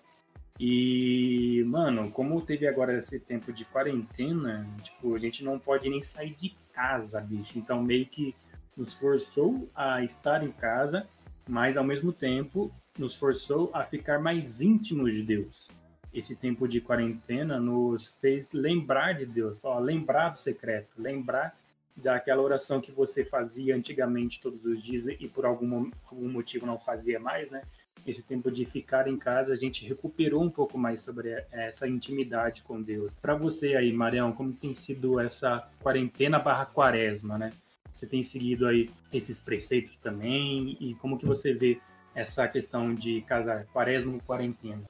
E, 0.59 1.65
mano, 1.67 2.09
como 2.11 2.41
teve 2.41 2.65
agora 2.65 2.97
esse 2.97 3.19
tempo 3.19 3.51
de 3.51 3.65
quarentena, 3.65 4.65
tipo, 4.83 5.13
a 5.13 5.19
gente 5.19 5.43
não 5.43 5.59
pode 5.59 5.89
nem 5.89 6.01
sair 6.01 6.33
de 6.33 6.55
casa, 6.71 7.19
bicho. 7.19 7.59
Então, 7.59 7.83
meio 7.83 8.05
que 8.05 8.33
nos 8.75 8.93
forçou 8.93 9.69
a 9.75 10.01
estar 10.03 10.43
em 10.43 10.51
casa, 10.51 11.07
mas 11.49 11.75
ao 11.75 11.83
mesmo 11.83 12.13
tempo 12.13 12.73
nos 12.97 13.17
forçou 13.17 13.69
a 13.73 13.83
ficar 13.83 14.19
mais 14.19 14.61
íntimos 14.61 15.13
de 15.13 15.23
Deus. 15.23 15.67
Esse 16.13 16.35
tempo 16.35 16.67
de 16.67 16.79
quarentena 16.79 17.59
nos 17.59 18.15
fez 18.21 18.53
lembrar 18.53 19.13
de 19.13 19.25
Deus, 19.25 19.59
ó, 19.63 19.77
lembrar 19.77 20.29
do 20.29 20.39
secreto, 20.39 20.89
lembrar 20.97 21.57
daquela 21.95 22.41
oração 22.41 22.81
que 22.81 22.91
você 22.91 23.23
fazia 23.23 23.75
antigamente 23.75 24.41
todos 24.41 24.63
os 24.65 24.81
dias 24.81 25.05
e 25.19 25.27
por 25.27 25.45
algum, 25.45 25.89
algum 26.09 26.29
motivo 26.29 26.65
não 26.65 26.79
fazia 26.79 27.19
mais, 27.19 27.49
né? 27.49 27.61
Esse 28.05 28.21
tempo 28.21 28.51
de 28.51 28.65
ficar 28.65 29.07
em 29.07 29.17
casa, 29.17 29.53
a 29.53 29.55
gente 29.55 29.85
recuperou 29.85 30.43
um 30.43 30.49
pouco 30.49 30.77
mais 30.77 31.01
sobre 31.01 31.31
essa 31.51 31.87
intimidade 31.87 32.61
com 32.61 32.81
Deus. 32.81 33.11
Para 33.21 33.35
você 33.35 33.75
aí, 33.75 33.91
Marião, 33.91 34.31
como 34.31 34.53
tem 34.53 34.75
sido 34.75 35.19
essa 35.19 35.67
quarentena 35.81 36.37
barra 36.37 36.65
quaresma, 36.65 37.37
né? 37.37 37.51
Você 37.93 38.05
tem 38.05 38.23
seguido 38.23 38.67
aí 38.67 38.89
esses 39.11 39.39
preceitos 39.39 39.97
também 39.97 40.77
e 40.79 40.93
como 40.95 41.17
que 41.17 41.25
você 41.25 41.53
vê 41.53 41.79
essa 42.13 42.47
questão 42.47 42.93
de 42.93 43.21
casar 43.21 43.65
quaresma 43.67 44.19
quarentena? 44.19 44.83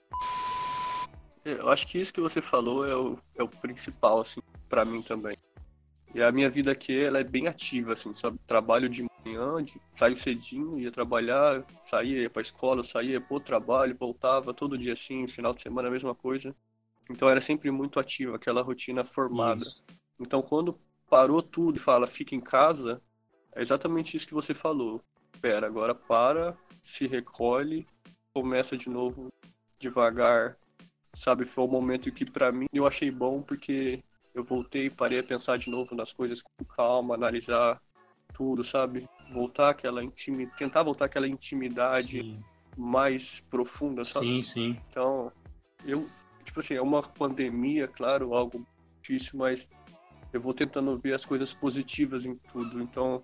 Eu 1.45 1.69
acho 1.69 1.85
que 1.85 1.99
isso 1.99 2.11
que 2.11 2.19
você 2.19 2.41
falou 2.41 2.85
é 2.87 2.95
o, 2.95 3.17
é 3.35 3.43
o 3.43 3.47
principal, 3.47 4.19
assim, 4.19 4.41
para 4.67 4.83
mim 4.83 5.03
também. 5.03 5.37
E 6.15 6.23
a 6.23 6.31
minha 6.31 6.49
vida 6.49 6.71
aqui, 6.71 6.97
ela 6.97 7.19
é 7.19 7.25
bem 7.25 7.45
ativa, 7.45 7.91
assim, 7.91 8.13
sabe? 8.13 8.39
Trabalho 8.47 8.87
de 8.87 9.05
manhã, 9.25 9.61
de, 9.61 9.73
saio 9.91 10.15
cedinho, 10.15 10.79
ia 10.79 10.89
trabalhar, 10.89 11.65
saía, 11.81 12.21
ia 12.21 12.29
pra 12.29 12.41
escola, 12.41 12.85
saía 12.85 13.19
pro 13.19 13.37
trabalho, 13.37 13.97
voltava 13.99 14.53
todo 14.53 14.77
dia 14.77 14.93
assim, 14.93 15.27
final 15.27 15.53
de 15.53 15.59
semana 15.59 15.89
a 15.89 15.91
mesma 15.91 16.15
coisa. 16.15 16.55
Então 17.09 17.29
era 17.29 17.41
sempre 17.41 17.69
muito 17.69 17.99
ativa, 17.99 18.37
aquela 18.37 18.61
rotina 18.61 19.03
formada. 19.03 19.63
Isso. 19.63 19.83
Então 20.17 20.41
quando 20.41 20.79
parou 21.09 21.41
tudo 21.43 21.75
e 21.75 21.81
fala, 21.81 22.07
fica 22.07 22.33
em 22.33 22.39
casa, 22.39 23.01
é 23.53 23.61
exatamente 23.61 24.15
isso 24.15 24.25
que 24.25 24.33
você 24.33 24.53
falou. 24.53 25.01
Pera, 25.41 25.67
agora 25.67 25.93
para, 25.93 26.57
se 26.81 27.07
recolhe, 27.07 27.85
começa 28.33 28.77
de 28.77 28.89
novo 28.89 29.33
devagar, 29.77 30.57
sabe? 31.13 31.43
Foi 31.43 31.65
um 31.65 31.69
momento 31.69 32.09
que 32.09 32.23
para 32.23 32.53
mim 32.53 32.67
eu 32.71 32.87
achei 32.87 33.11
bom 33.11 33.41
porque 33.41 34.01
eu 34.35 34.43
voltei, 34.43 34.89
parei 34.89 35.19
a 35.19 35.23
pensar 35.23 35.57
de 35.57 35.69
novo 35.69 35.95
nas 35.95 36.11
coisas 36.11 36.41
com 36.43 36.65
calma, 36.65 37.15
analisar 37.15 37.81
tudo, 38.33 38.65
sabe? 38.65 39.07
Voltar 39.31 39.69
aquela 39.69 40.03
intimidade, 40.03 40.57
tentar 40.57 40.83
voltar 40.83 41.05
aquela 41.05 41.27
intimidade 41.27 42.19
sim. 42.19 42.43
mais 42.77 43.39
profunda, 43.49 44.03
sabe? 44.03 44.25
Sim, 44.25 44.43
sim. 44.43 44.77
Então, 44.89 45.31
eu, 45.85 46.09
tipo 46.43 46.59
assim, 46.59 46.73
é 46.73 46.81
uma 46.81 47.01
pandemia, 47.01 47.87
claro, 47.87 48.33
algo 48.33 48.67
difícil, 49.01 49.39
mas 49.39 49.69
eu 50.33 50.41
vou 50.41 50.53
tentando 50.53 50.97
ver 50.97 51.13
as 51.13 51.25
coisas 51.25 51.53
positivas 51.53 52.25
em 52.25 52.35
tudo. 52.51 52.81
Então, 52.81 53.23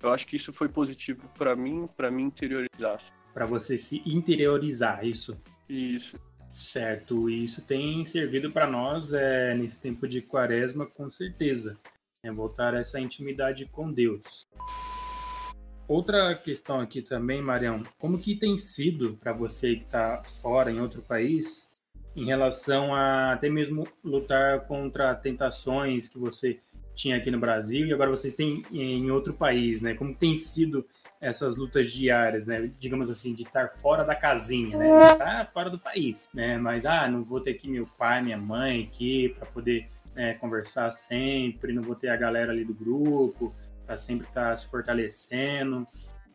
eu 0.00 0.12
acho 0.12 0.24
que 0.24 0.36
isso 0.36 0.52
foi 0.52 0.68
positivo 0.68 1.28
para 1.36 1.56
mim, 1.56 1.88
para 1.96 2.12
mim 2.12 2.24
interiorizar. 2.24 2.98
Para 3.34 3.44
você 3.44 3.76
se 3.76 4.02
interiorizar, 4.06 5.04
isso. 5.04 5.36
Isso. 5.68 6.16
Certo, 6.58 7.30
e 7.30 7.44
isso 7.44 7.62
tem 7.62 8.04
servido 8.04 8.50
para 8.50 8.66
nós 8.66 9.12
é, 9.12 9.54
nesse 9.54 9.80
tempo 9.80 10.08
de 10.08 10.20
quaresma, 10.20 10.84
com 10.84 11.08
certeza. 11.08 11.78
É 12.20 12.32
voltar 12.32 12.74
a 12.74 12.80
essa 12.80 12.98
intimidade 12.98 13.64
com 13.66 13.92
Deus. 13.92 14.48
Outra 15.86 16.34
questão 16.34 16.80
aqui 16.80 17.00
também, 17.00 17.40
Marião, 17.40 17.84
como 17.96 18.18
que 18.18 18.34
tem 18.34 18.56
sido 18.56 19.16
para 19.20 19.32
você 19.32 19.76
que 19.76 19.84
está 19.84 20.20
fora 20.42 20.68
em 20.72 20.80
outro 20.80 21.00
país, 21.00 21.68
em 22.16 22.26
relação 22.26 22.92
a 22.92 23.34
até 23.34 23.48
mesmo 23.48 23.86
lutar 24.02 24.66
contra 24.66 25.14
tentações 25.14 26.08
que 26.08 26.18
você 26.18 26.60
tinha 26.92 27.18
aqui 27.18 27.30
no 27.30 27.38
Brasil 27.38 27.86
e 27.86 27.92
agora 27.92 28.10
vocês 28.10 28.34
têm 28.34 28.64
em 28.72 29.08
outro 29.12 29.32
país, 29.32 29.80
né? 29.80 29.94
Como 29.94 30.12
tem 30.12 30.34
sido 30.34 30.84
essas 31.20 31.56
lutas 31.56 31.90
diárias, 31.92 32.46
né? 32.46 32.70
Digamos 32.78 33.10
assim, 33.10 33.34
de 33.34 33.42
estar 33.42 33.68
fora 33.68 34.04
da 34.04 34.14
casinha, 34.14 34.76
né? 34.76 35.12
Estar 35.12 35.50
fora 35.52 35.68
do 35.68 35.78
país, 35.78 36.28
né? 36.32 36.56
Mas, 36.58 36.86
ah, 36.86 37.08
não 37.08 37.24
vou 37.24 37.40
ter 37.40 37.52
aqui 37.52 37.68
meu 37.68 37.86
pai, 37.98 38.22
minha 38.22 38.38
mãe 38.38 38.84
aqui 38.84 39.30
para 39.30 39.46
poder 39.46 39.88
né, 40.14 40.34
conversar 40.34 40.90
sempre, 40.92 41.72
não 41.72 41.82
vou 41.82 41.94
ter 41.94 42.08
a 42.08 42.16
galera 42.16 42.52
ali 42.52 42.64
do 42.64 42.74
grupo 42.74 43.54
para 43.84 43.96
sempre 43.96 44.26
estar 44.26 44.50
tá 44.50 44.56
se 44.56 44.66
fortalecendo. 44.68 45.86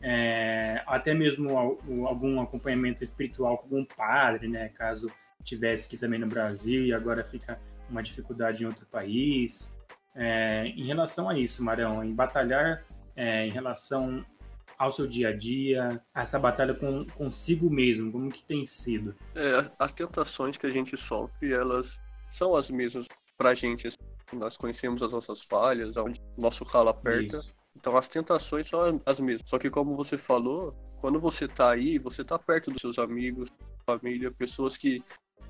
É, 0.01 0.81
até 0.85 1.13
mesmo 1.13 1.57
algum 1.57 2.41
acompanhamento 2.41 3.03
espiritual 3.03 3.57
com 3.57 3.63
algum 3.63 3.85
padre, 3.85 4.49
né? 4.49 4.69
Caso 4.69 5.09
tivesse 5.43 5.87
aqui 5.87 5.97
também 5.97 6.19
no 6.19 6.27
Brasil 6.27 6.85
e 6.85 6.93
agora 6.93 7.23
fica 7.23 7.59
uma 7.89 8.03
dificuldade 8.03 8.63
em 8.63 8.65
outro 8.65 8.85
país. 8.85 9.71
É, 10.15 10.65
em 10.67 10.85
relação 10.85 11.29
a 11.29 11.37
isso, 11.37 11.63
Marão, 11.63 12.03
em 12.03 12.13
batalhar 12.13 12.83
é, 13.15 13.45
em 13.45 13.51
relação 13.51 14.25
ao 14.77 14.91
seu 14.91 15.07
dia 15.07 15.29
a 15.29 15.33
dia, 15.35 16.01
essa 16.13 16.37
batalha 16.39 16.73
com 16.73 17.05
consigo 17.05 17.69
mesmo, 17.69 18.11
como 18.11 18.31
que 18.31 18.43
tem 18.43 18.65
sido? 18.65 19.15
É, 19.35 19.71
as 19.79 19.93
tentações 19.93 20.57
que 20.57 20.65
a 20.65 20.71
gente 20.71 20.95
sofre, 20.97 21.53
elas 21.53 22.01
são 22.29 22.55
as 22.55 22.69
mesmas 22.69 23.07
pra 23.37 23.53
gente. 23.53 23.87
Assim. 23.87 23.97
Nós 24.33 24.57
conhecemos 24.57 25.03
as 25.03 25.13
nossas 25.13 25.43
falhas, 25.43 25.97
onde 25.97 26.19
nosso 26.37 26.65
calo 26.65 26.89
aperta. 26.89 27.37
Isso. 27.37 27.53
Então 27.75 27.97
as 27.97 28.07
tentações 28.07 28.67
são 28.67 29.01
as 29.05 29.19
mesmas. 29.19 29.49
Só 29.49 29.59
que 29.59 29.69
como 29.69 29.95
você 29.95 30.17
falou, 30.17 30.75
quando 30.99 31.19
você 31.19 31.47
tá 31.47 31.71
aí, 31.71 31.97
você 31.99 32.23
tá 32.23 32.39
perto 32.39 32.71
dos 32.71 32.81
seus 32.81 32.97
amigos, 32.97 33.49
família, 33.85 34.31
pessoas 34.31 34.77
que 34.77 35.03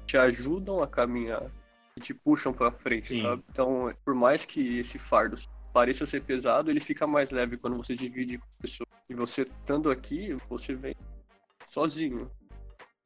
te 0.06 0.18
ajudam 0.18 0.82
a 0.82 0.88
caminhar 0.88 1.50
e 1.96 2.02
te 2.02 2.14
puxam 2.14 2.52
para 2.52 2.72
frente, 2.72 3.14
Sim. 3.14 3.22
sabe? 3.22 3.44
Então, 3.50 3.94
por 4.04 4.16
mais 4.16 4.46
que 4.46 4.80
esse 4.80 4.98
fardo 4.98 5.36
pareça 5.74 6.06
ser 6.06 6.24
pesado, 6.24 6.70
ele 6.70 6.80
fica 6.80 7.08
mais 7.08 7.32
leve 7.32 7.58
quando 7.58 7.76
você 7.76 7.96
divide 7.96 8.38
com 8.38 8.46
pessoas. 8.60 8.90
E 9.10 9.16
você 9.16 9.42
estando 9.42 9.90
aqui, 9.90 10.38
você 10.48 10.76
vem 10.76 10.96
sozinho. 11.66 12.32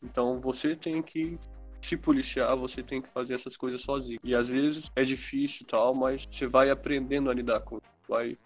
Então 0.03 0.39
você 0.41 0.75
tem 0.75 1.01
que 1.01 1.39
se 1.81 1.95
policiar, 1.95 2.55
você 2.55 2.83
tem 2.83 3.01
que 3.01 3.09
fazer 3.09 3.33
essas 3.33 3.55
coisas 3.55 3.81
sozinho. 3.81 4.19
E 4.23 4.35
às 4.35 4.49
vezes 4.49 4.91
é 4.95 5.03
difícil 5.03 5.65
tal, 5.65 5.95
mas 5.95 6.27
você 6.29 6.45
vai 6.45 6.69
aprendendo 6.69 7.29
a 7.29 7.33
lidar 7.33 7.61
com 7.61 7.77
isso. 7.77 7.87
Vai 8.07 8.37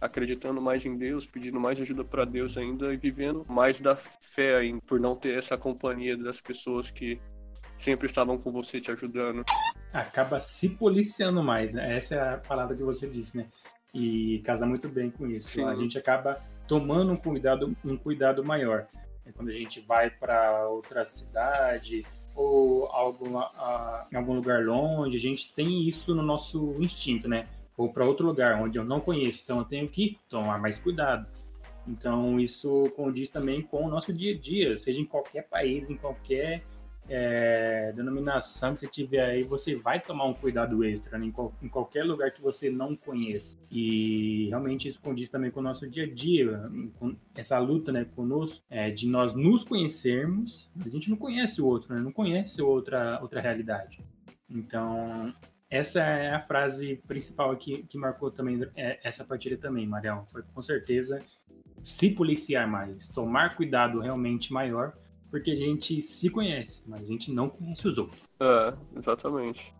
acreditando 0.00 0.60
mais 0.60 0.84
em 0.84 0.96
Deus, 0.96 1.26
pedindo 1.26 1.58
mais 1.60 1.80
ajuda 1.80 2.04
para 2.04 2.24
Deus 2.24 2.56
ainda 2.56 2.92
e 2.92 2.96
vivendo 2.96 3.44
mais 3.48 3.80
da 3.80 3.96
fé 3.96 4.56
ainda, 4.56 4.80
por 4.86 5.00
não 5.00 5.16
ter 5.16 5.36
essa 5.36 5.56
companhia 5.56 6.16
das 6.16 6.40
pessoas 6.40 6.90
que 6.90 7.20
sempre 7.76 8.06
estavam 8.06 8.38
com 8.38 8.52
você 8.52 8.80
te 8.80 8.90
ajudando. 8.90 9.44
Acaba 9.92 10.40
se 10.40 10.68
policiando 10.68 11.42
mais, 11.42 11.72
né? 11.72 11.96
Essa 11.96 12.14
é 12.14 12.34
a 12.34 12.38
palavra 12.38 12.76
que 12.76 12.82
você 12.82 13.08
disse, 13.08 13.36
né? 13.36 13.46
E 13.94 14.40
casa 14.44 14.66
muito 14.66 14.88
bem 14.88 15.10
com 15.10 15.26
isso. 15.26 15.48
Sim. 15.48 15.64
A 15.64 15.74
gente 15.74 15.98
acaba 15.98 16.40
tomando 16.66 17.12
um 17.12 17.16
cuidado, 17.16 17.74
um 17.84 17.96
cuidado 17.96 18.44
maior. 18.44 18.86
É 19.24 19.32
quando 19.32 19.48
a 19.48 19.52
gente 19.52 19.80
vai 19.80 20.10
para 20.10 20.68
outra 20.68 21.04
cidade 21.04 22.04
ou 22.36 22.86
algum, 22.86 23.38
a, 23.38 24.06
em 24.12 24.16
algum 24.16 24.34
lugar 24.34 24.64
longe, 24.64 25.16
a 25.16 25.20
gente 25.20 25.52
tem 25.54 25.88
isso 25.88 26.14
no 26.14 26.22
nosso 26.22 26.76
instinto, 26.78 27.28
né? 27.28 27.44
Ou 27.76 27.92
para 27.92 28.04
outro 28.04 28.26
lugar 28.26 28.60
onde 28.60 28.78
eu 28.78 28.84
não 28.84 29.00
conheço, 29.00 29.40
então 29.42 29.58
eu 29.58 29.64
tenho 29.64 29.88
que 29.88 30.18
tomar 30.28 30.58
mais 30.58 30.78
cuidado. 30.78 31.26
Então 31.86 32.38
isso 32.38 32.92
condiz 32.94 33.28
também 33.28 33.62
com 33.62 33.84
o 33.84 33.88
nosso 33.88 34.12
dia 34.12 34.34
a 34.34 34.38
dia, 34.38 34.78
seja 34.78 35.00
em 35.00 35.04
qualquer 35.04 35.48
país, 35.48 35.88
em 35.88 35.96
qualquer 35.96 36.62
é, 37.08 37.92
denominação 37.94 38.74
que 38.74 38.80
você 38.80 38.86
tiver 38.86 39.24
aí, 39.24 39.42
você 39.42 39.74
vai 39.74 40.00
tomar 40.00 40.26
um 40.26 40.34
cuidado 40.34 40.84
extra 40.84 41.18
né, 41.18 41.26
em, 41.26 41.30
qual, 41.30 41.52
em, 41.62 41.68
qualquer 41.68 42.04
lugar 42.04 42.30
que 42.30 42.42
você 42.42 42.70
não 42.70 42.94
conheça. 42.94 43.56
E 43.70 44.48
realmente 44.48 44.88
isso 44.88 45.00
condiz 45.00 45.28
também 45.28 45.50
com 45.50 45.60
o 45.60 45.62
nosso 45.62 45.88
dia 45.88 46.04
a 46.04 46.12
dia, 46.12 46.70
com 46.98 47.16
essa 47.34 47.58
luta 47.58 47.90
né, 47.90 48.04
conosco, 48.04 48.62
é, 48.68 48.90
de 48.90 49.06
nós 49.06 49.32
nos 49.32 49.64
conhecermos, 49.64 50.70
mas 50.74 50.86
a 50.86 50.90
gente 50.90 51.08
não 51.08 51.16
conhece 51.16 51.60
o 51.60 51.66
outro, 51.66 51.94
né, 51.94 52.00
não 52.00 52.12
conhece 52.12 52.60
outra, 52.60 53.18
outra 53.22 53.40
realidade. 53.40 54.00
Então, 54.50 55.32
essa 55.70 56.00
é 56.00 56.34
a 56.34 56.40
frase 56.40 57.00
principal 57.06 57.50
aqui 57.50 57.82
que 57.88 57.98
marcou 57.98 58.30
também 58.30 58.66
é, 58.76 58.98
essa 59.02 59.24
partida 59.24 59.56
também, 59.56 59.86
Marião. 59.86 60.24
Foi 60.26 60.42
com 60.54 60.62
certeza 60.62 61.20
se 61.84 62.10
policiar 62.10 62.66
mais, 62.66 63.06
tomar 63.06 63.54
cuidado 63.54 64.00
realmente 64.00 64.52
maior 64.52 64.92
porque 65.30 65.50
a 65.50 65.56
gente 65.56 66.02
se 66.02 66.30
conhece, 66.30 66.82
mas 66.86 67.02
a 67.02 67.06
gente 67.06 67.32
não 67.32 67.48
conhece 67.48 67.86
os 67.86 67.98
outros. 67.98 68.20
É, 68.40 68.74
exatamente. 68.96 69.74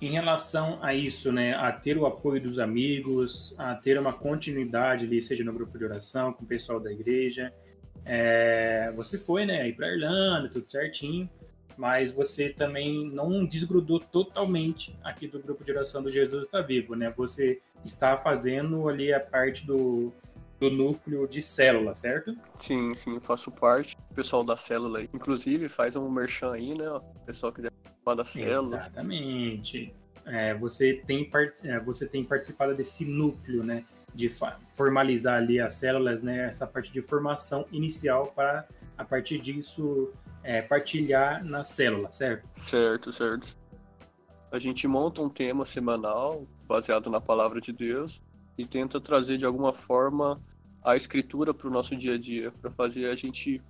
Em 0.00 0.10
relação 0.10 0.78
a 0.82 0.92
isso, 0.94 1.32
né, 1.32 1.54
a 1.54 1.72
ter 1.72 1.96
o 1.96 2.04
apoio 2.04 2.40
dos 2.40 2.58
amigos, 2.58 3.54
a 3.58 3.74
ter 3.74 3.98
uma 3.98 4.12
continuidade 4.12 5.06
ali, 5.06 5.22
seja 5.22 5.42
no 5.42 5.52
grupo 5.52 5.78
de 5.78 5.84
oração, 5.84 6.32
com 6.32 6.44
o 6.44 6.46
pessoal 6.46 6.78
da 6.78 6.92
igreja, 6.92 7.52
é, 8.04 8.92
você 8.94 9.16
foi, 9.16 9.46
né, 9.46 9.66
ir 9.68 9.74
para 9.74 9.88
Irlanda, 9.88 10.48
tudo 10.48 10.70
certinho, 10.70 11.28
mas 11.76 12.12
você 12.12 12.48
também 12.50 13.06
não 13.10 13.44
desgrudou 13.44 13.98
totalmente 13.98 14.96
aqui 15.02 15.26
do 15.26 15.38
grupo 15.38 15.64
de 15.64 15.72
oração 15.72 16.02
do 16.02 16.10
Jesus 16.10 16.44
está 16.44 16.62
vivo, 16.62 16.94
né? 16.94 17.12
Você 17.16 17.60
está 17.84 18.16
fazendo 18.16 18.88
ali 18.88 19.12
a 19.12 19.20
parte 19.20 19.66
do, 19.66 20.12
do 20.60 20.70
núcleo 20.70 21.26
de 21.26 21.42
célula, 21.42 21.94
certo? 21.94 22.36
Sim, 22.54 22.94
sim, 22.94 23.20
faço 23.20 23.50
parte. 23.50 23.96
O 24.10 24.14
pessoal 24.14 24.42
da 24.42 24.56
célula, 24.56 25.02
inclusive, 25.02 25.68
faz 25.68 25.96
um 25.96 26.08
merchan 26.10 26.52
aí, 26.52 26.74
né? 26.76 26.88
O 26.90 27.00
pessoal 27.26 27.52
quiser 27.52 27.70
participar 27.70 28.14
da 28.14 28.24
célula. 28.24 28.76
Exatamente. 28.76 29.94
É, 30.24 30.54
você, 30.54 31.02
tem 31.06 31.28
part... 31.28 31.54
É, 31.66 31.78
você 31.78 32.06
tem 32.06 32.24
participado 32.24 32.74
desse 32.74 33.04
núcleo, 33.04 33.62
né? 33.62 33.84
De 34.14 34.32
formalizar 34.74 35.36
ali 35.36 35.60
as 35.60 35.74
células, 35.74 36.22
né? 36.22 36.48
Essa 36.48 36.66
parte 36.66 36.92
de 36.92 37.02
formação 37.02 37.66
inicial 37.70 38.32
para, 38.34 38.66
a 38.96 39.04
partir 39.04 39.38
disso, 39.38 40.10
é, 40.42 40.62
partilhar 40.62 41.44
na 41.44 41.64
célula, 41.64 42.10
certo? 42.12 42.48
Certo, 42.54 43.12
certo. 43.12 43.56
A 44.50 44.58
gente 44.58 44.88
monta 44.88 45.20
um 45.20 45.28
tema 45.28 45.64
semanal 45.64 46.46
baseado 46.66 47.10
na 47.10 47.20
palavra 47.20 47.60
de 47.60 47.72
Deus 47.72 48.22
e 48.56 48.64
tenta 48.64 49.00
trazer 49.00 49.36
de 49.36 49.44
alguma 49.44 49.72
forma 49.72 50.40
a 50.82 50.96
escritura 50.96 51.52
para 51.52 51.68
o 51.68 51.70
nosso 51.70 51.96
dia 51.96 52.14
a 52.14 52.18
dia, 52.18 52.52
para 52.60 52.70
fazer 52.70 53.10
a 53.10 53.14
gente 53.14 53.60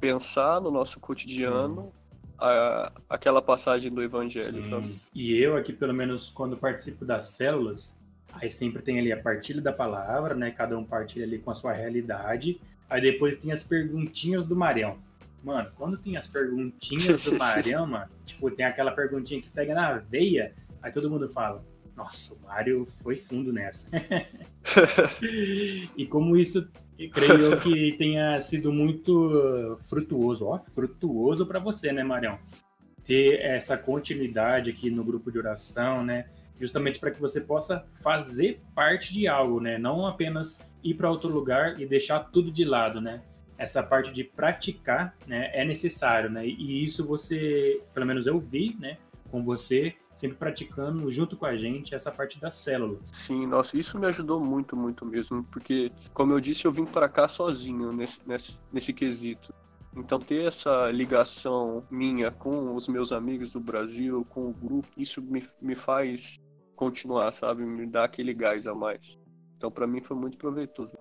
pensar 0.00 0.60
no 0.60 0.70
nosso 0.70 1.00
cotidiano 1.00 1.92
a, 2.38 2.92
aquela 3.08 3.42
passagem 3.42 3.90
do 3.90 4.02
evangelho, 4.02 4.62
Sim. 4.62 4.70
sabe? 4.70 5.00
E 5.14 5.34
eu 5.36 5.56
aqui, 5.56 5.72
pelo 5.72 5.94
menos, 5.94 6.30
quando 6.30 6.56
participo 6.56 7.04
das 7.04 7.28
células, 7.28 7.98
aí 8.32 8.50
sempre 8.50 8.82
tem 8.82 8.98
ali 8.98 9.12
a 9.12 9.20
partilha 9.20 9.60
da 9.60 9.72
palavra, 9.72 10.34
né? 10.34 10.50
Cada 10.50 10.78
um 10.78 10.84
partilha 10.84 11.24
ali 11.24 11.38
com 11.38 11.50
a 11.50 11.54
sua 11.54 11.72
realidade, 11.72 12.60
Aí 12.88 13.02
depois 13.02 13.36
tem 13.36 13.52
as 13.52 13.62
perguntinhas 13.62 14.46
do 14.46 14.56
Marião. 14.56 14.98
Mano, 15.42 15.70
quando 15.76 15.98
tem 15.98 16.16
as 16.16 16.26
perguntinhas 16.26 17.24
do 17.24 17.36
Marião, 17.38 17.86
mano, 17.86 18.10
tipo, 18.24 18.50
tem 18.50 18.64
aquela 18.64 18.90
perguntinha 18.90 19.40
que 19.40 19.50
pega 19.50 19.74
na 19.74 19.98
veia, 19.98 20.54
aí 20.82 20.90
todo 20.90 21.10
mundo 21.10 21.28
fala, 21.28 21.62
nossa, 21.98 22.32
o 22.32 22.38
Mário 22.46 22.86
foi 23.02 23.16
fundo 23.16 23.52
nessa. 23.52 23.90
e 25.96 26.06
como 26.06 26.36
isso, 26.36 26.70
creio 27.12 27.40
eu 27.40 27.58
que 27.58 27.96
tenha 27.98 28.40
sido 28.40 28.72
muito 28.72 29.76
frutuoso, 29.88 30.46
ó, 30.46 30.60
frutuoso 30.72 31.44
para 31.44 31.58
você, 31.58 31.92
né, 31.92 32.04
Marião? 32.04 32.38
Ter 33.04 33.40
essa 33.40 33.76
continuidade 33.76 34.70
aqui 34.70 34.90
no 34.90 35.02
grupo 35.02 35.32
de 35.32 35.38
oração, 35.38 36.04
né? 36.04 36.30
Justamente 36.56 37.00
para 37.00 37.10
que 37.10 37.20
você 37.20 37.40
possa 37.40 37.84
fazer 38.00 38.60
parte 38.76 39.12
de 39.12 39.26
algo, 39.26 39.60
né? 39.60 39.76
Não 39.76 40.06
apenas 40.06 40.56
ir 40.84 40.94
para 40.94 41.10
outro 41.10 41.28
lugar 41.28 41.80
e 41.80 41.86
deixar 41.86 42.20
tudo 42.30 42.52
de 42.52 42.64
lado, 42.64 43.00
né? 43.00 43.22
Essa 43.58 43.82
parte 43.82 44.12
de 44.12 44.22
praticar, 44.22 45.16
né, 45.26 45.50
é 45.52 45.64
necessário, 45.64 46.30
né? 46.30 46.46
E 46.46 46.84
isso 46.84 47.04
você, 47.04 47.82
pelo 47.92 48.06
menos 48.06 48.24
eu 48.24 48.38
vi, 48.38 48.76
né, 48.78 48.98
com 49.32 49.42
você, 49.42 49.96
sempre 50.18 50.36
praticando 50.36 51.10
junto 51.12 51.36
com 51.36 51.46
a 51.46 51.56
gente 51.56 51.94
essa 51.94 52.10
parte 52.10 52.40
das 52.40 52.56
células. 52.56 53.08
Sim, 53.12 53.46
nossa, 53.46 53.78
isso 53.78 53.98
me 53.98 54.06
ajudou 54.08 54.40
muito, 54.44 54.76
muito 54.76 55.06
mesmo, 55.06 55.44
porque, 55.44 55.92
como 56.12 56.32
eu 56.32 56.40
disse, 56.40 56.66
eu 56.66 56.72
vim 56.72 56.84
para 56.84 57.08
cá 57.08 57.28
sozinho 57.28 57.92
nesse, 57.92 58.20
nesse, 58.26 58.60
nesse 58.72 58.92
quesito. 58.92 59.54
Então, 59.96 60.18
ter 60.18 60.46
essa 60.46 60.90
ligação 60.90 61.84
minha 61.90 62.30
com 62.30 62.74
os 62.74 62.88
meus 62.88 63.12
amigos 63.12 63.52
do 63.52 63.60
Brasil, 63.60 64.26
com 64.28 64.48
o 64.48 64.52
grupo, 64.52 64.88
isso 64.96 65.22
me, 65.22 65.42
me 65.62 65.74
faz 65.74 66.36
continuar, 66.74 67.30
sabe? 67.30 67.64
Me 67.64 67.86
dá 67.86 68.04
aquele 68.04 68.34
gás 68.34 68.66
a 68.66 68.74
mais. 68.74 69.18
Então, 69.56 69.70
para 69.70 69.86
mim, 69.86 70.00
foi 70.00 70.16
muito 70.16 70.36
proveitoso. 70.36 70.96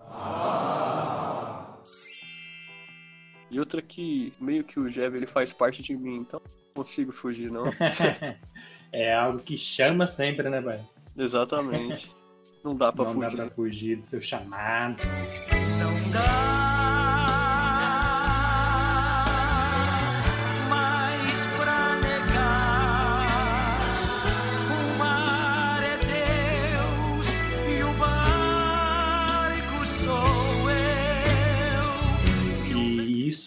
E 3.49 3.59
outra 3.59 3.81
que, 3.81 4.33
meio 4.39 4.63
que 4.63 4.79
o 4.79 4.89
Jev, 4.89 5.15
ele 5.15 5.27
faz 5.27 5.53
parte 5.53 5.81
de 5.81 5.95
mim, 5.95 6.17
então 6.17 6.41
não 6.43 6.83
consigo 6.83 7.11
fugir, 7.11 7.49
não. 7.49 7.65
é 8.91 9.13
algo 9.13 9.39
que 9.39 9.57
chama 9.57 10.05
sempre, 10.05 10.49
né, 10.49 10.61
pai? 10.61 10.79
Exatamente. 11.17 12.09
Não 12.63 12.75
dá 12.75 12.91
pra 12.91 13.05
não 13.05 13.13
fugir. 13.13 13.29
Não 13.29 13.37
dá 13.37 13.45
pra 13.45 13.55
fugir 13.55 13.97
do 13.97 14.05
seu 14.05 14.21
chamado. 14.21 15.01
Não 15.79 16.11
dá. 16.11 16.56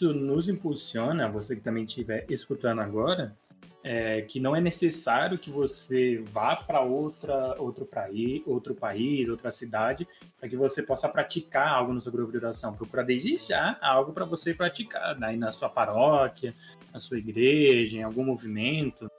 Isso 0.00 0.14
nos 0.14 0.48
impulsiona, 0.48 1.28
você 1.28 1.54
que 1.54 1.60
também 1.60 1.84
estiver 1.84 2.24
escutando 2.30 2.80
agora, 2.80 3.36
é, 3.84 4.22
que 4.22 4.40
não 4.40 4.56
é 4.56 4.60
necessário 4.60 5.38
que 5.38 5.50
você 5.50 6.22
vá 6.26 6.56
para 6.56 6.80
outra 6.80 7.54
outro 7.58 7.84
país, 7.84 8.42
outro 8.46 8.74
país, 8.74 9.28
outra 9.28 9.50
cidade, 9.50 10.08
para 10.38 10.48
que 10.48 10.56
você 10.56 10.82
possa 10.82 11.08
praticar 11.08 11.68
algo 11.68 11.92
no 11.92 12.00
seu 12.00 12.10
grupo 12.10 12.32
de 12.32 12.38
oração. 12.38 12.74
Procura 12.74 13.04
desde 13.04 13.36
já 13.36 13.78
algo 13.80 14.12
para 14.12 14.24
você 14.24 14.54
praticar, 14.54 15.22
aí 15.22 15.36
na 15.36 15.52
sua 15.52 15.68
paróquia, 15.68 16.54
na 16.92 17.00
sua 17.00 17.18
igreja, 17.18 17.96
em 17.96 18.02
algum 18.02 18.24
movimento. 18.24 19.10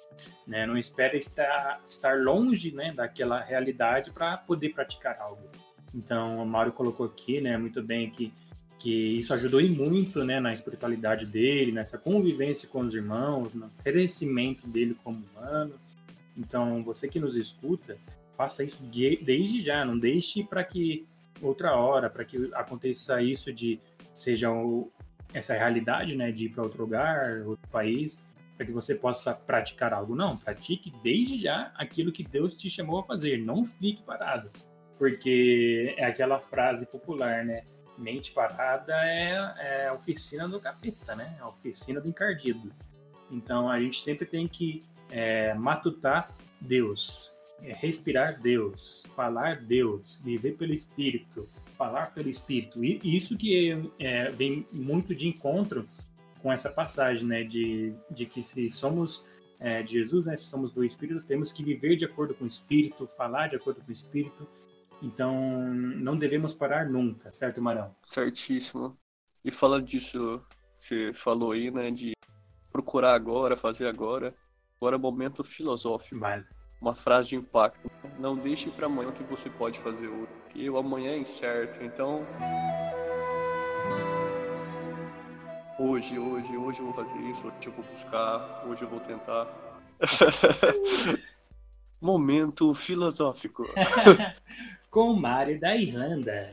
Né? 0.47 0.65
Não 0.65 0.77
espere 0.77 1.17
estar, 1.17 1.79
estar 1.87 2.19
longe 2.19 2.71
né, 2.71 2.91
daquela 2.91 3.39
realidade 3.39 4.11
para 4.11 4.37
poder 4.37 4.69
praticar 4.69 5.17
algo. 5.19 5.47
Então, 5.93 6.41
o 6.41 6.45
Mário 6.45 6.71
colocou 6.71 7.05
aqui, 7.05 7.41
né, 7.41 7.57
muito 7.57 7.81
bem 7.83 8.09
que 8.09 8.33
que 8.81 9.19
isso 9.19 9.31
ajudou 9.35 9.61
muito 9.69 10.23
né, 10.23 10.39
na 10.39 10.51
espiritualidade 10.51 11.27
dele, 11.27 11.71
nessa 11.71 11.99
convivência 11.99 12.67
com 12.67 12.79
os 12.79 12.95
irmãos, 12.95 13.53
no 13.53 13.69
crescimento 13.83 14.67
dele 14.67 14.97
como 15.03 15.23
humano. 15.35 15.75
Então, 16.35 16.83
você 16.83 17.07
que 17.07 17.19
nos 17.19 17.35
escuta, 17.35 17.95
faça 18.35 18.63
isso 18.63 18.83
desde 18.83 19.61
já, 19.61 19.85
não 19.85 19.99
deixe 19.99 20.43
para 20.43 20.63
que 20.63 21.05
outra 21.43 21.75
hora, 21.75 22.09
para 22.09 22.25
que 22.25 22.49
aconteça 22.53 23.21
isso 23.21 23.53
de 23.53 23.79
seja 24.15 24.51
o, 24.51 24.91
essa 25.31 25.53
realidade, 25.53 26.15
né, 26.15 26.31
de 26.31 26.45
ir 26.45 26.49
para 26.49 26.63
outro 26.63 26.81
lugar, 26.81 27.43
outro 27.45 27.67
país, 27.69 28.27
para 28.57 28.65
que 28.65 28.71
você 28.71 28.95
possa 28.95 29.31
praticar 29.31 29.93
algo. 29.93 30.15
Não, 30.15 30.37
pratique 30.37 30.91
desde 31.03 31.43
já 31.43 31.71
aquilo 31.75 32.11
que 32.11 32.23
Deus 32.23 32.55
te 32.55 32.67
chamou 32.67 32.99
a 32.99 33.03
fazer, 33.03 33.37
não 33.37 33.63
fique 33.63 34.01
parado. 34.01 34.49
Porque 34.97 35.93
é 35.97 36.05
aquela 36.05 36.39
frase 36.39 36.87
popular, 36.87 37.45
né? 37.45 37.63
Mente 38.01 38.31
parada 38.31 38.93
é, 39.05 39.31
é 39.59 39.87
a 39.87 39.93
oficina 39.93 40.47
do 40.47 40.59
capeta, 40.59 41.15
né? 41.15 41.37
A 41.39 41.47
oficina 41.47 42.01
do 42.01 42.09
encardido. 42.09 42.71
Então 43.29 43.69
a 43.69 43.79
gente 43.79 44.01
sempre 44.01 44.25
tem 44.25 44.47
que 44.47 44.83
é, 45.09 45.53
matutar 45.53 46.35
Deus, 46.59 47.31
é, 47.61 47.73
respirar 47.73 48.39
Deus, 48.41 49.03
falar 49.15 49.61
Deus, 49.61 50.19
viver 50.23 50.53
pelo 50.53 50.73
Espírito, 50.73 51.47
falar 51.77 52.13
pelo 52.13 52.29
Espírito. 52.29 52.83
E 52.83 52.99
isso 53.15 53.37
que 53.37 53.77
é, 53.99 54.29
vem 54.31 54.65
muito 54.73 55.15
de 55.15 55.27
encontro 55.27 55.87
com 56.41 56.51
essa 56.51 56.69
passagem, 56.69 57.25
né? 57.25 57.43
De, 57.43 57.93
de 58.09 58.25
que 58.25 58.41
se 58.41 58.69
somos 58.71 59.23
é, 59.59 59.83
de 59.83 59.93
Jesus, 59.93 60.25
né? 60.25 60.35
Se 60.35 60.45
somos 60.45 60.71
do 60.71 60.83
Espírito, 60.83 61.23
temos 61.23 61.51
que 61.51 61.63
viver 61.63 61.95
de 61.95 62.05
acordo 62.05 62.33
com 62.33 62.43
o 62.43 62.47
Espírito, 62.47 63.07
falar 63.07 63.47
de 63.47 63.55
acordo 63.55 63.81
com 63.81 63.89
o 63.89 63.93
Espírito 63.93 64.47
então, 65.01 65.33
não 65.73 66.15
devemos 66.15 66.53
parar 66.53 66.87
nunca, 66.87 67.33
certo, 67.33 67.61
Marão? 67.61 67.95
Certíssimo. 68.03 68.97
E 69.43 69.49
falando 69.49 69.83
disso, 69.83 70.41
você 70.77 71.11
falou 71.13 71.51
aí, 71.51 71.71
né, 71.71 71.89
de 71.89 72.13
procurar 72.71 73.13
agora, 73.13 73.57
fazer 73.57 73.87
agora. 73.87 74.33
Agora 74.77 74.95
é 74.95 74.99
momento 74.99 75.43
filosófico. 75.43 76.19
Vale. 76.19 76.45
Uma 76.79 76.95
frase 76.95 77.29
de 77.29 77.35
impacto. 77.35 77.89
Não 78.19 78.35
deixe 78.35 78.69
para 78.69 78.85
amanhã 78.85 79.09
o 79.09 79.13
que 79.13 79.23
você 79.23 79.49
pode 79.49 79.79
fazer 79.79 80.07
hoje. 80.07 80.31
Porque 80.43 80.69
o 80.69 80.77
amanhã 80.77 81.11
é 81.11 81.17
incerto. 81.17 81.83
Então, 81.83 82.25
hoje, 85.79 86.17
hoje, 86.17 86.57
hoje 86.57 86.79
eu 86.79 86.85
vou 86.85 86.93
fazer 86.93 87.17
isso, 87.29 87.47
hoje 87.47 87.67
eu 87.67 87.73
vou 87.73 87.85
buscar, 87.85 88.63
hoje 88.67 88.81
eu 88.83 88.89
vou 88.89 88.99
tentar. 88.99 89.47
Momento 92.01 92.73
filosófico. 92.73 93.63
com 94.91 95.13
Mário 95.13 95.58
da 95.58 95.75
Irlanda. 95.75 96.51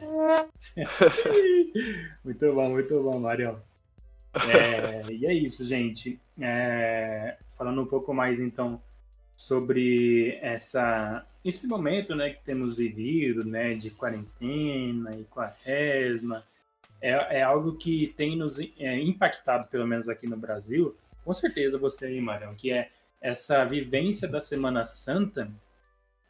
muito 2.25 2.55
bom, 2.55 2.69
muito 2.71 3.03
bom, 3.03 3.19
Mário. 3.19 3.61
É, 4.49 5.13
e 5.13 5.27
é 5.27 5.35
isso, 5.35 5.65
gente. 5.65 6.21
É, 6.41 7.37
falando 7.59 7.83
um 7.83 7.87
pouco 7.87 8.15
mais, 8.15 8.41
então, 8.41 8.81
sobre 9.37 10.39
essa, 10.41 11.27
esse 11.45 11.67
momento 11.67 12.15
né, 12.15 12.31
que 12.31 12.41
temos 12.45 12.77
vivido, 12.77 13.45
né, 13.45 13.75
de 13.75 13.91
quarentena 13.91 15.17
e 15.17 15.25
quaresma, 15.25 16.45
é, 17.01 17.39
é 17.41 17.43
algo 17.43 17.77
que 17.77 18.15
tem 18.17 18.37
nos 18.37 18.61
é, 18.61 18.97
impactado, 19.01 19.67
pelo 19.69 19.87
menos 19.87 20.09
aqui 20.09 20.29
no 20.29 20.37
Brasil. 20.37 20.95
Com 21.25 21.35
certeza 21.35 21.77
você 21.77 22.07
aí, 22.07 22.21
Marião, 22.21 22.55
que 22.55 22.71
é 22.71 22.89
essa 23.21 23.65
vivência 23.65 24.29
da 24.29 24.41
Semana 24.41 24.87
Santa 24.87 25.51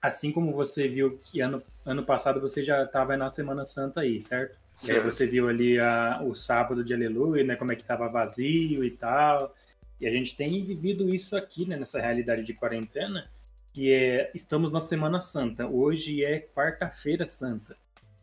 assim 0.00 0.32
como 0.32 0.52
você 0.52 0.88
viu 0.88 1.18
que 1.18 1.40
ano, 1.40 1.62
ano 1.84 2.04
passado 2.04 2.40
você 2.40 2.62
já 2.64 2.84
estava 2.84 3.16
na 3.16 3.30
Semana 3.30 3.66
Santa 3.66 4.00
aí, 4.00 4.20
certo? 4.22 4.56
certo. 4.74 4.90
E 4.90 4.98
aí 4.98 5.04
você 5.04 5.26
viu 5.26 5.48
ali 5.48 5.78
a, 5.78 6.20
o 6.22 6.34
sábado 6.34 6.84
de 6.84 6.94
Aleluia, 6.94 7.44
né? 7.44 7.56
Como 7.56 7.72
é 7.72 7.76
que 7.76 7.82
estava 7.82 8.08
vazio 8.08 8.84
e 8.84 8.90
tal. 8.90 9.54
E 10.00 10.06
a 10.06 10.10
gente 10.10 10.36
tem 10.36 10.64
vivido 10.64 11.12
isso 11.12 11.36
aqui, 11.36 11.66
né? 11.66 11.76
Nessa 11.76 12.00
realidade 12.00 12.44
de 12.44 12.54
quarentena, 12.54 13.24
que 13.72 13.92
é 13.92 14.30
estamos 14.34 14.70
na 14.70 14.80
Semana 14.80 15.20
Santa. 15.20 15.66
Hoje 15.66 16.24
é 16.24 16.40
quarta-feira 16.40 17.26
santa. 17.26 17.76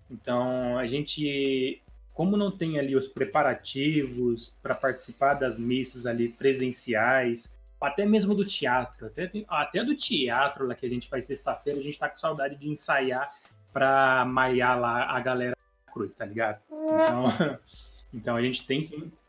Então 0.09 0.77
a 0.77 0.85
gente, 0.85 1.81
como 2.13 2.38
não 2.38 2.51
tem 2.51 2.79
ali 2.79 2.95
os 2.95 3.07
preparativos 3.07 4.53
para 4.61 4.75
participar 4.75 5.33
das 5.33 5.59
missas 5.59 6.05
ali 6.05 6.29
presenciais, 6.29 7.51
até 7.79 8.05
mesmo 8.05 8.33
do 8.33 8.45
teatro, 8.45 9.07
até, 9.07 9.31
até 9.47 9.83
do 9.83 9.95
teatro 9.95 10.67
lá 10.67 10.75
que 10.75 10.85
a 10.85 10.89
gente 10.89 11.07
faz 11.07 11.25
sexta-feira, 11.25 11.79
a 11.79 11.83
gente 11.83 11.99
tá 11.99 12.09
com 12.09 12.17
saudade 12.17 12.55
de 12.55 12.69
ensaiar 12.69 13.31
pra 13.71 14.25
maiar 14.25 14.79
lá 14.79 15.11
a 15.11 15.19
galera 15.19 15.55
cruz, 15.91 16.15
tá 16.15 16.25
ligado? 16.25 16.59
Então, 16.71 17.59
então 18.13 18.35
a 18.35 18.41
gente 18.41 18.65
tem, 18.65 18.81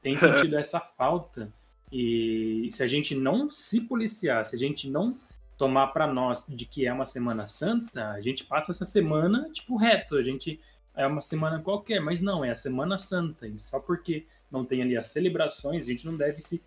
tem 0.02 0.14
sentido 0.16 0.56
essa 0.56 0.80
falta. 0.80 1.52
E 1.92 2.68
se 2.72 2.82
a 2.82 2.88
gente 2.88 3.14
não 3.14 3.50
se 3.50 3.80
policiar, 3.80 4.44
se 4.44 4.56
a 4.56 4.58
gente 4.58 4.88
não 4.88 5.16
tomar 5.56 5.88
para 5.88 6.06
nós 6.06 6.44
de 6.48 6.66
que 6.66 6.86
é 6.86 6.92
uma 6.92 7.06
semana 7.06 7.46
santa, 7.46 8.08
a 8.08 8.20
gente 8.20 8.44
passa 8.44 8.72
essa 8.72 8.84
semana 8.84 9.48
tipo 9.52 9.76
reto, 9.76 10.16
a 10.16 10.22
gente 10.22 10.60
é 10.94 11.06
uma 11.06 11.20
semana 11.20 11.60
qualquer, 11.60 12.00
mas 12.00 12.20
não, 12.20 12.44
é 12.44 12.50
a 12.50 12.56
semana 12.56 12.98
santa, 12.98 13.46
e 13.46 13.58
só 13.58 13.78
porque 13.78 14.26
não 14.50 14.64
tem 14.64 14.82
ali 14.82 14.96
as 14.96 15.08
celebrações, 15.08 15.84
a 15.84 15.86
gente 15.86 16.06
não 16.06 16.16
deve 16.16 16.40
se 16.40 16.60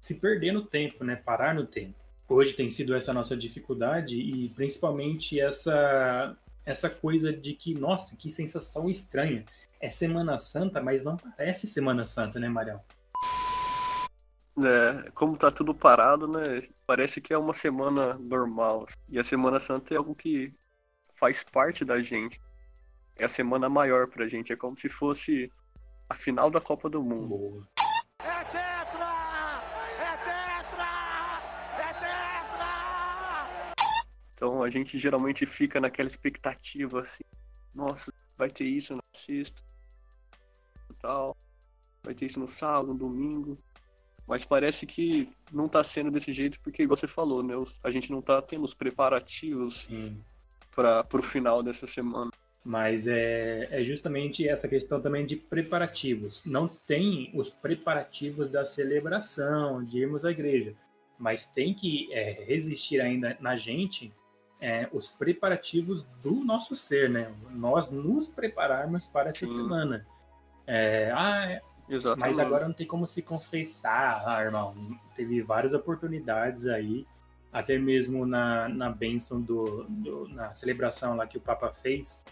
se 0.00 0.14
perder 0.14 0.52
no 0.52 0.64
tempo, 0.64 1.04
né? 1.04 1.16
Parar 1.16 1.54
no 1.54 1.66
tempo. 1.66 1.94
Hoje 2.28 2.54
tem 2.54 2.70
sido 2.70 2.94
essa 2.94 3.12
nossa 3.12 3.36
dificuldade 3.36 4.16
e 4.16 4.48
principalmente 4.50 5.40
essa 5.40 6.36
essa 6.64 6.88
coisa 6.88 7.32
de 7.32 7.54
que, 7.54 7.74
nossa, 7.74 8.14
que 8.16 8.30
sensação 8.30 8.88
estranha. 8.88 9.44
é 9.80 9.90
Semana 9.90 10.38
Santa, 10.38 10.80
mas 10.80 11.02
não 11.02 11.16
parece 11.16 11.66
Semana 11.66 12.06
Santa, 12.06 12.38
né, 12.38 12.48
Marião? 12.48 12.80
É, 14.58 15.10
como 15.14 15.36
tá 15.36 15.50
tudo 15.50 15.74
parado, 15.74 16.28
né? 16.28 16.62
Parece 16.86 17.20
que 17.20 17.32
é 17.32 17.38
uma 17.38 17.54
semana 17.54 18.14
normal. 18.14 18.84
E 19.08 19.18
a 19.18 19.24
Semana 19.24 19.58
Santa 19.58 19.94
é 19.94 19.96
algo 19.96 20.14
que 20.14 20.52
faz 21.14 21.42
parte 21.42 21.84
da 21.84 22.00
gente. 22.00 22.40
É 23.16 23.24
a 23.24 23.28
semana 23.28 23.68
maior 23.68 24.06
pra 24.06 24.28
gente. 24.28 24.52
É 24.52 24.56
como 24.56 24.76
se 24.76 24.88
fosse 24.88 25.50
a 26.08 26.14
final 26.14 26.50
da 26.50 26.60
Copa 26.60 26.90
do 26.90 27.02
Mundo. 27.02 27.28
Boa. 27.28 27.79
Então 34.40 34.62
a 34.62 34.70
gente 34.70 34.98
geralmente 34.98 35.44
fica 35.44 35.78
naquela 35.78 36.06
expectativa 36.06 37.00
assim, 37.00 37.22
nossa, 37.74 38.10
vai 38.38 38.48
ter 38.48 38.64
isso 38.64 38.96
na 38.96 39.02
sexta, 39.12 39.62
tal, 40.98 41.36
vai 42.02 42.14
ter 42.14 42.24
isso 42.24 42.40
no 42.40 42.48
sábado, 42.48 42.86
no 42.86 42.94
domingo. 42.94 43.58
Mas 44.26 44.46
parece 44.46 44.86
que 44.86 45.28
não 45.52 45.68
tá 45.68 45.84
sendo 45.84 46.10
desse 46.10 46.32
jeito 46.32 46.58
porque, 46.60 46.84
igual 46.84 46.96
você 46.96 47.06
falou, 47.06 47.42
né? 47.42 47.52
A 47.84 47.90
gente 47.90 48.10
não 48.10 48.22
tá 48.22 48.40
tendo 48.40 48.64
os 48.64 48.72
preparativos 48.72 49.86
para 50.74 51.04
pro 51.04 51.22
final 51.22 51.62
dessa 51.62 51.86
semana. 51.86 52.30
Mas 52.64 53.06
é, 53.06 53.68
é 53.70 53.84
justamente 53.84 54.48
essa 54.48 54.66
questão 54.66 55.02
também 55.02 55.26
de 55.26 55.36
preparativos. 55.36 56.42
Não 56.46 56.66
tem 56.66 57.30
os 57.34 57.50
preparativos 57.50 58.48
da 58.48 58.64
celebração, 58.64 59.84
de 59.84 59.98
irmos 59.98 60.24
à 60.24 60.30
igreja, 60.30 60.74
mas 61.18 61.44
tem 61.44 61.74
que 61.74 62.10
é, 62.10 62.42
resistir 62.44 63.02
ainda 63.02 63.36
na 63.38 63.54
gente 63.54 64.10
é, 64.60 64.88
os 64.92 65.08
preparativos 65.08 66.04
do 66.22 66.32
nosso 66.44 66.76
ser, 66.76 67.08
né? 67.08 67.32
Nós 67.50 67.90
nos 67.90 68.28
prepararmos 68.28 69.06
para 69.06 69.30
essa 69.30 69.46
Sim. 69.46 69.56
semana. 69.56 70.06
É, 70.66 71.10
ah, 71.14 71.50
é, 71.50 71.60
Exatamente. 71.88 72.20
mas 72.36 72.38
agora 72.38 72.66
não 72.66 72.74
tem 72.74 72.86
como 72.86 73.06
se 73.06 73.22
confessar, 73.22 74.22
ah, 74.26 74.42
irmão. 74.44 74.74
Teve 75.16 75.40
várias 75.42 75.72
oportunidades 75.72 76.66
aí, 76.66 77.06
até 77.52 77.78
mesmo 77.78 78.26
na, 78.26 78.68
na 78.68 78.90
bênção 78.90 79.40
do, 79.40 79.84
do- 79.88 80.28
na 80.28 80.52
celebração 80.54 81.16
lá 81.16 81.26
que 81.26 81.38
o 81.38 81.40
Papa 81.40 81.72
fez, 81.72 82.22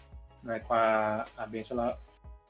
né, 0.43 0.59
com 0.59 0.73
a, 0.73 1.25
a 1.35 1.45
bênção 1.45 1.75
lá, 1.75 1.97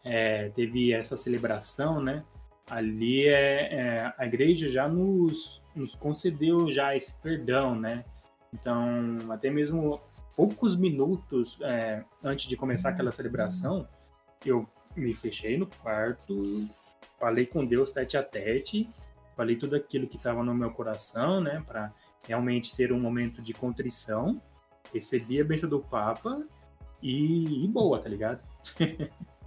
é, 0.04 0.50
teve 0.50 0.94
essa 0.94 1.18
celebração, 1.18 2.02
né? 2.02 2.24
Ali 2.70 3.28
é, 3.28 3.74
é, 3.74 4.14
a 4.18 4.26
igreja 4.28 4.70
já 4.70 4.88
nos, 4.88 5.62
nos 5.76 5.96
concedeu 5.96 6.70
já 6.72 6.96
esse 6.96 7.16
perdão, 7.20 7.74
né? 7.74 8.06
Então, 8.54 9.18
até 9.30 9.50
mesmo 9.50 10.00
poucos 10.36 10.76
minutos 10.76 11.58
é, 11.62 12.04
antes 12.24 12.48
de 12.48 12.56
começar 12.56 12.90
aquela 12.90 13.12
celebração, 13.12 13.88
eu 14.46 14.68
me 14.96 15.14
fechei 15.14 15.58
no 15.58 15.68
quarto, 15.68 16.68
falei 17.20 17.46
com 17.46 17.66
Deus 17.66 17.92
tete 17.92 18.18
a 18.18 18.24
tete, 18.24 18.90
falei 19.36 19.56
tudo 19.56 19.76
aquilo 19.76 20.08
que 20.08 20.18
estava 20.18 20.44
no 20.44 20.54
meu 20.54 20.72
coração, 20.72 21.42
né, 21.42 21.64
para 21.66 21.94
realmente 22.28 22.70
ser 22.70 22.92
um 22.92 23.00
momento 23.00 23.42
de 23.42 23.54
contrição. 23.54 24.42
Recebi 24.94 25.40
a 25.40 25.44
bênção 25.44 25.70
do 25.70 25.80
Papa 25.80 26.42
e, 27.02 27.64
e 27.64 27.68
boa, 27.68 28.00
tá 28.00 28.10
ligado? 28.10 28.44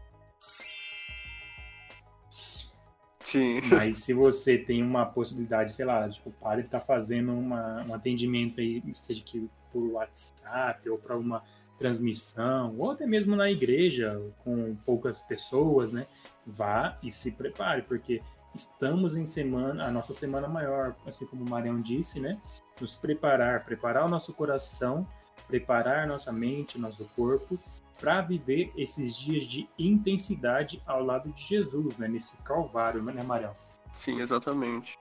Sim. 3.32 3.60
Mas 3.70 3.98
se 3.98 4.12
você 4.12 4.58
tem 4.58 4.82
uma 4.82 5.06
possibilidade, 5.06 5.72
sei 5.72 5.86
lá, 5.86 6.06
tipo, 6.06 6.28
o 6.28 6.32
padre 6.32 6.68
tá 6.68 6.78
fazendo 6.78 7.32
uma, 7.32 7.82
um 7.84 7.94
atendimento 7.94 8.60
aí, 8.60 8.82
seja 8.94 9.22
que 9.24 9.48
por 9.72 9.82
WhatsApp 9.92 10.88
ou 10.90 10.98
para 10.98 11.16
uma 11.16 11.42
transmissão, 11.78 12.74
ou 12.76 12.90
até 12.90 13.06
mesmo 13.06 13.34
na 13.34 13.50
igreja, 13.50 14.20
com 14.44 14.76
poucas 14.84 15.20
pessoas, 15.20 15.90
né? 15.90 16.06
Vá 16.46 16.98
e 17.02 17.10
se 17.10 17.30
prepare, 17.30 17.80
porque 17.80 18.20
estamos 18.54 19.16
em 19.16 19.24
semana, 19.24 19.86
a 19.86 19.90
nossa 19.90 20.12
semana 20.12 20.46
maior, 20.46 20.94
assim 21.06 21.24
como 21.24 21.42
o 21.42 21.48
Marião 21.48 21.80
disse, 21.80 22.20
né? 22.20 22.38
Nos 22.78 22.94
preparar, 22.96 23.64
preparar 23.64 24.04
o 24.04 24.10
nosso 24.10 24.34
coração, 24.34 25.08
preparar 25.48 26.06
nossa 26.06 26.30
mente, 26.30 26.78
nosso 26.78 27.06
corpo, 27.16 27.58
para 28.02 28.20
viver 28.20 28.72
esses 28.76 29.16
dias 29.16 29.44
de 29.44 29.68
intensidade 29.78 30.82
ao 30.84 31.04
lado 31.04 31.32
de 31.32 31.46
Jesus, 31.46 31.96
né? 31.96 32.08
Nesse 32.08 32.36
calvário, 32.38 33.00
né, 33.00 33.22
Marião? 33.22 33.54
Sim, 33.92 34.20
exatamente. 34.20 34.98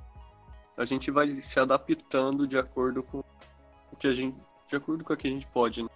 A 0.78 0.86
gente 0.86 1.10
vai 1.10 1.28
se 1.28 1.60
adaptando 1.60 2.46
de 2.46 2.60
acordo 2.60 3.02
com 3.02 3.24
o 3.92 3.96
que 3.98 4.06
a 4.06 4.14
gente, 4.14 4.38
de 4.68 4.76
acordo 4.76 5.04
com 5.04 5.14
o 5.14 5.18
que 5.18 5.28
a 5.28 5.32
gente 5.32 5.48
pode. 5.48 5.82
Né? 5.82 5.90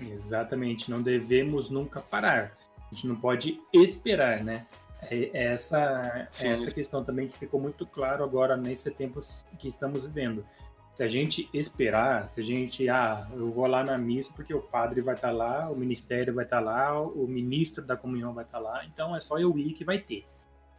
Exatamente, 0.00 0.90
não 0.90 1.00
devemos 1.00 1.70
nunca 1.70 2.00
parar. 2.00 2.58
A 2.90 2.94
gente 2.96 3.06
não 3.06 3.14
pode 3.14 3.60
esperar, 3.72 4.42
né? 4.42 4.66
É 5.02 5.30
é 5.32 5.44
essa, 5.52 6.28
é 6.42 6.48
essa 6.48 6.70
questão 6.72 7.04
também 7.04 7.28
que 7.28 7.38
ficou 7.38 7.60
muito 7.60 7.86
claro 7.86 8.24
agora 8.24 8.56
nesse 8.56 8.90
tempo 8.90 9.20
que 9.56 9.68
estamos 9.68 10.04
vivendo. 10.04 10.44
Se 10.94 11.02
a 11.02 11.08
gente 11.08 11.48
esperar, 11.54 12.30
se 12.30 12.40
a 12.40 12.42
gente, 12.42 12.88
ah, 12.88 13.26
eu 13.32 13.50
vou 13.50 13.66
lá 13.66 13.82
na 13.82 13.96
missa 13.96 14.32
porque 14.34 14.52
o 14.52 14.60
padre 14.60 15.00
vai 15.00 15.14
estar 15.14 15.30
lá, 15.30 15.70
o 15.70 15.76
ministério 15.76 16.34
vai 16.34 16.44
estar 16.44 16.60
lá, 16.60 17.00
o 17.00 17.26
ministro 17.26 17.84
da 17.84 17.96
comunhão 17.96 18.34
vai 18.34 18.44
estar 18.44 18.58
lá, 18.58 18.84
então 18.84 19.14
é 19.14 19.20
só 19.20 19.38
eu 19.38 19.56
ir 19.58 19.72
que 19.72 19.84
vai 19.84 19.98
ter. 19.98 20.26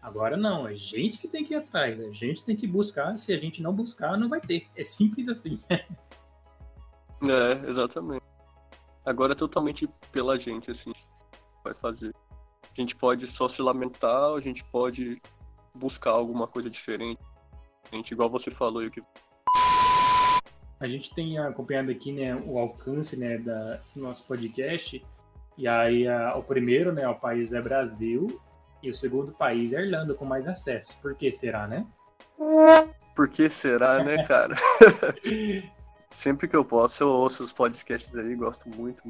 Agora 0.01 0.35
não, 0.35 0.67
é 0.67 0.75
gente 0.75 1.17
que 1.17 1.27
tem 1.27 1.45
que 1.45 1.53
ir 1.53 1.57
atrás, 1.57 1.99
a 1.99 2.11
gente 2.11 2.43
tem 2.43 2.55
que 2.55 2.67
buscar, 2.67 3.17
se 3.17 3.31
a 3.33 3.37
gente 3.37 3.61
não 3.61 3.73
buscar, 3.73 4.17
não 4.17 4.27
vai 4.29 4.41
ter. 4.41 4.67
É 4.75 4.83
simples 4.83 5.27
assim. 5.27 5.59
É, 7.23 7.69
exatamente. 7.69 8.25
Agora 9.05 9.33
é 9.33 9.35
totalmente 9.35 9.87
pela 10.11 10.39
gente, 10.39 10.71
assim, 10.71 10.91
vai 11.63 11.71
fazer. 11.71 12.11
A 12.63 12.81
gente 12.81 12.95
pode 12.95 13.27
só 13.27 13.47
se 13.47 13.61
lamentar, 13.61 14.33
a 14.33 14.39
gente 14.39 14.63
pode 14.63 15.21
buscar 15.73 16.11
alguma 16.11 16.47
coisa 16.47 16.67
diferente. 16.67 17.21
A 17.91 17.95
gente, 17.95 18.11
igual 18.11 18.27
você 18.27 18.49
falou, 18.49 18.89
que 18.89 19.03
A 20.81 20.87
gente 20.87 21.13
tem 21.13 21.37
acompanhado 21.37 21.91
aqui 21.91 22.11
né, 22.11 22.35
o 22.35 22.57
alcance 22.57 23.15
né, 23.15 23.37
da, 23.37 23.79
do 23.95 24.01
nosso 24.01 24.25
podcast. 24.25 25.01
E 25.57 25.67
aí 25.67 26.07
a- 26.07 26.35
o 26.35 26.43
primeiro, 26.43 26.91
né, 26.91 27.07
o 27.07 27.15
país 27.15 27.53
é 27.53 27.61
Brasil. 27.61 28.41
E 28.81 28.89
o 28.89 28.93
segundo 28.95 29.31
país 29.31 29.73
é 29.73 29.81
Irlanda, 29.81 30.15
com 30.15 30.25
mais 30.25 30.47
acessos. 30.47 30.95
Por 30.95 31.13
que 31.15 31.31
será, 31.31 31.67
né? 31.67 31.85
Por 33.15 33.29
que 33.29 33.47
será, 33.47 34.03
né, 34.03 34.23
cara? 34.25 34.55
Sempre 36.09 36.47
que 36.47 36.55
eu 36.55 36.65
posso, 36.65 37.03
eu 37.03 37.09
ouço 37.09 37.43
os 37.43 37.53
podcasts 37.53 38.15
aí, 38.17 38.35
gosto 38.35 38.67
muito. 38.69 39.03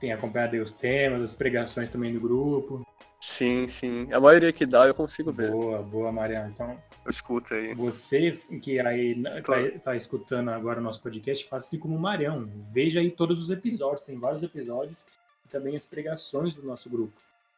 Tem 0.00 0.12
acompanhado 0.12 0.54
aí 0.54 0.60
os 0.60 0.70
temas, 0.70 1.20
as 1.22 1.34
pregações 1.34 1.90
também 1.90 2.12
do 2.14 2.20
grupo. 2.20 2.86
Sim, 3.20 3.66
sim. 3.66 4.12
A 4.12 4.20
maioria 4.20 4.52
que 4.52 4.64
dá 4.64 4.86
eu 4.86 4.94
consigo 4.94 5.32
ver. 5.32 5.50
Boa, 5.50 5.82
boa, 5.82 6.12
Mariana. 6.12 6.50
Então, 6.54 6.80
Eu 7.04 7.10
escuto 7.10 7.52
aí. 7.54 7.74
você 7.74 8.32
que 8.62 8.78
aí 8.78 9.20
tá, 9.22 9.42
Claro. 9.42 9.80
tá 9.80 9.96
escutando 9.96 10.50
agora 10.50 10.78
o 10.80 10.82
nosso 10.82 11.02
podcast, 11.02 11.46
faça 11.48 11.66
assim 11.66 11.78
como 11.78 11.96
o 11.96 12.00
Marião. 12.00 12.48
Veja 12.72 13.00
aí 13.00 13.10
todos 13.10 13.42
os 13.42 13.50
episódios, 13.50 14.04
tem 14.04 14.18
vários 14.18 14.42
episódios, 14.42 15.04
e 15.44 15.48
também 15.48 15.76
as 15.76 15.84
pregações 15.86 16.54
do 16.54 16.62
nosso 16.62 16.88
grupo. 16.88 17.12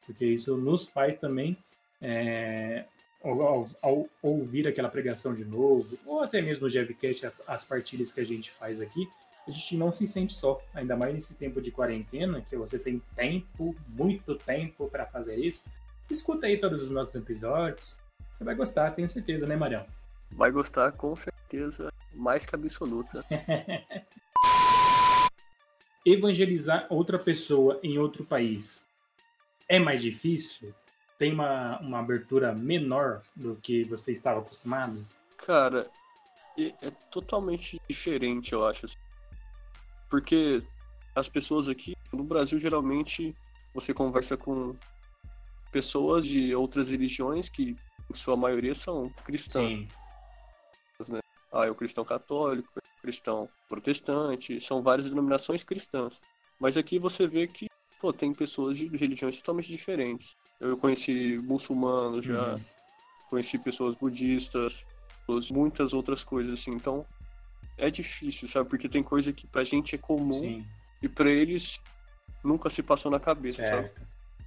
Porque 0.06 0.24
isso 0.24 0.56
nos 0.56 0.88
faz 0.88 1.16
também, 1.16 1.56
é, 2.00 2.84
ao, 3.22 3.42
ao- 3.42 3.68
ao 3.82 4.08
ouvir 4.22 4.66
aquela 4.66 4.88
pregação 4.88 5.34
de 5.34 5.44
novo, 5.44 5.98
ou 6.06 6.22
até 6.22 6.40
mesmo 6.40 6.66
o 6.66 6.70
Jevcast, 6.70 7.28
as 7.46 7.64
partilhas 7.64 8.10
que 8.10 8.20
a 8.20 8.24
gente 8.24 8.50
faz 8.50 8.80
aqui, 8.80 9.06
a 9.46 9.50
gente 9.50 9.76
não 9.76 9.92
se 9.92 10.06
sente 10.06 10.34
só. 10.34 10.60
Ainda 10.74 10.96
mais 10.96 11.14
nesse 11.14 11.34
tempo 11.34 11.60
de 11.60 11.70
quarentena, 11.70 12.40
que 12.40 12.56
você 12.56 12.78
tem 12.78 13.02
tempo, 13.14 13.74
muito 13.88 14.34
tempo 14.36 14.88
para 14.88 15.06
fazer 15.06 15.36
isso. 15.36 15.64
Escuta 16.10 16.46
aí 16.46 16.58
todos 16.58 16.82
os 16.82 16.90
nossos 16.90 17.14
episódios. 17.14 18.00
Você 18.34 18.44
vai 18.44 18.54
gostar, 18.54 18.90
tenho 18.92 19.08
certeza, 19.08 19.46
né, 19.46 19.56
Marião? 19.56 19.86
Vai 20.30 20.50
gostar 20.50 20.92
com 20.92 21.14
certeza, 21.14 21.92
mais 22.14 22.46
que 22.46 22.54
absoluta. 22.54 23.24
Evangelizar 26.04 26.86
outra 26.88 27.18
pessoa 27.18 27.78
em 27.82 27.98
outro 27.98 28.24
país 28.24 28.86
é 29.68 29.78
mais 29.78 30.02
difícil? 30.02 30.74
Tem 31.18 31.32
uma, 31.32 31.78
uma 31.80 32.00
abertura 32.00 32.52
menor 32.52 33.22
do 33.36 33.54
que 33.56 33.84
você 33.84 34.10
estava 34.10 34.40
acostumado? 34.40 35.06
Cara, 35.36 35.88
é 36.58 36.90
totalmente 37.10 37.80
diferente, 37.88 38.52
eu 38.52 38.66
acho. 38.66 38.86
Porque 40.10 40.62
as 41.14 41.28
pessoas 41.28 41.68
aqui, 41.68 41.92
no 42.12 42.24
Brasil, 42.24 42.58
geralmente, 42.58 43.34
você 43.72 43.94
conversa 43.94 44.36
com 44.36 44.76
pessoas 45.70 46.26
de 46.26 46.54
outras 46.54 46.90
religiões 46.90 47.48
que, 47.48 47.78
em 48.10 48.14
sua 48.14 48.36
maioria, 48.36 48.74
são 48.74 49.10
cristãs. 49.24 49.64
Sim, 49.64 49.88
Ah, 51.52 51.66
é 51.66 51.70
o 51.70 51.74
cristão 51.74 52.04
católico, 52.04 52.70
é 52.76 52.80
o 52.80 53.02
cristão 53.02 53.50
protestante, 53.68 54.60
são 54.60 54.82
várias 54.82 55.08
denominações 55.08 55.64
cristãs. 55.64 56.22
Mas 56.58 56.76
aqui 56.76 56.98
você 56.98 57.26
vê 57.26 57.46
que, 57.48 57.66
pô, 57.98 58.12
tem 58.12 58.32
pessoas 58.34 58.78
de 58.78 58.88
religiões 58.96 59.36
totalmente 59.38 59.68
diferentes. 59.68 60.36
Eu 60.60 60.76
conheci 60.76 61.38
muçulmanos 61.38 62.24
já, 62.26 62.54
Uhum. 62.54 62.64
conheci 63.28 63.58
pessoas 63.58 63.96
budistas, 63.96 64.84
muitas 65.52 65.92
outras 65.92 66.22
coisas 66.24 66.58
assim. 66.60 66.72
Então, 66.72 67.06
é 67.80 67.90
difícil, 67.90 68.46
sabe? 68.46 68.68
Porque 68.68 68.88
tem 68.88 69.02
coisa 69.02 69.32
que 69.32 69.46
pra 69.46 69.64
gente 69.64 69.94
é 69.94 69.98
comum 69.98 70.40
sim, 70.40 70.66
e 71.02 71.08
pra 71.08 71.30
eles 71.30 71.80
nunca 72.44 72.70
se 72.70 72.82
passou 72.82 73.10
na 73.10 73.18
cabeça, 73.18 73.64
sabe? 73.64 73.88
certo. 73.88 74.02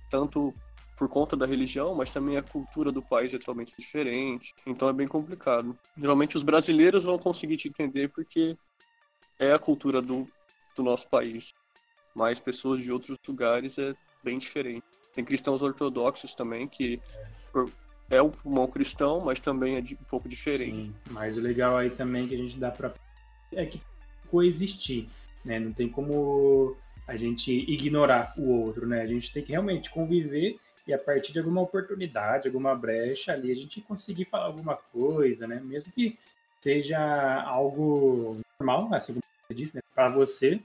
Tanto 0.10 0.54
por 0.96 1.10
conta 1.10 1.36
da 1.36 1.46
religião, 1.46 1.96
mas 1.96 2.14
também 2.14 2.38
a 2.38 2.44
cultura 2.44 2.92
do 2.92 3.02
país 3.02 3.34
é 3.34 3.40
totalmente 3.40 3.74
diferente. 3.78 4.54
Então 4.66 4.88
é 4.88 4.94
bem 4.94 5.08
complicado. 5.08 5.78
Geralmente 5.98 6.38
os 6.38 6.44
brasileiros 6.44 7.06
vão 7.06 7.18
conseguir 7.18 7.58
te 7.58 7.68
entender 7.68 8.10
porque 8.10 8.56
é 9.40 9.52
a 9.52 9.60
cultura 9.60 10.02
do, 10.02 10.28
do 10.76 10.84
nosso 10.84 11.10
país. 11.10 11.52
Mas 12.16 12.40
pessoas 12.40 12.84
de 12.84 12.92
outros 12.92 13.18
lugares 13.28 13.80
é 13.80 13.96
bem 14.24 14.38
diferente. 14.38 14.84
Tem 15.16 15.26
cristãos 15.26 15.62
ortodoxos 15.62 16.36
também 16.36 16.68
que 16.68 17.02
é 18.10 18.22
um 18.22 18.30
pulmão 18.30 18.68
cristão, 18.68 19.20
mas 19.20 19.40
também 19.40 19.76
é 19.76 19.80
um 19.80 20.06
pouco 20.08 20.30
diferente. 20.30 20.86
Sim, 20.86 20.96
mas 21.10 21.38
o 21.38 21.42
legal 21.42 21.78
aí 21.78 21.90
também 21.90 22.28
que 22.28 22.36
a 22.36 22.38
gente 22.38 22.58
dá 22.58 22.70
para 22.70 22.94
é 23.56 23.66
que 23.66 23.82
coexistir, 24.30 25.08
né? 25.44 25.60
Não 25.60 25.72
tem 25.72 25.88
como 25.88 26.76
a 27.08 27.16
gente 27.16 27.52
ignorar 27.52 28.34
o 28.38 28.50
outro, 28.50 28.88
né? 28.88 29.02
A 29.02 29.08
gente 29.08 29.32
tem 29.32 29.44
que 29.44 29.52
realmente 29.52 29.90
conviver 29.90 30.58
e 30.88 30.94
a 30.94 30.98
partir 30.98 31.32
de 31.32 31.40
alguma 31.40 31.62
oportunidade, 31.62 32.48
alguma 32.48 32.76
brecha 32.76 33.32
ali, 33.32 33.52
a 33.52 33.56
gente 33.56 33.82
conseguir 33.82 34.26
falar 34.26 34.46
alguma 34.46 34.76
coisa, 34.76 35.48
né? 35.48 35.62
Mesmo 35.64 35.92
que 35.92 36.18
seja 36.60 37.00
algo 37.44 38.40
normal, 38.60 38.94
assim 38.94 39.14
como 39.14 39.24
você 39.48 39.54
disse, 39.54 39.76
né? 39.76 39.82
Para 39.94 40.10
você, 40.10 40.60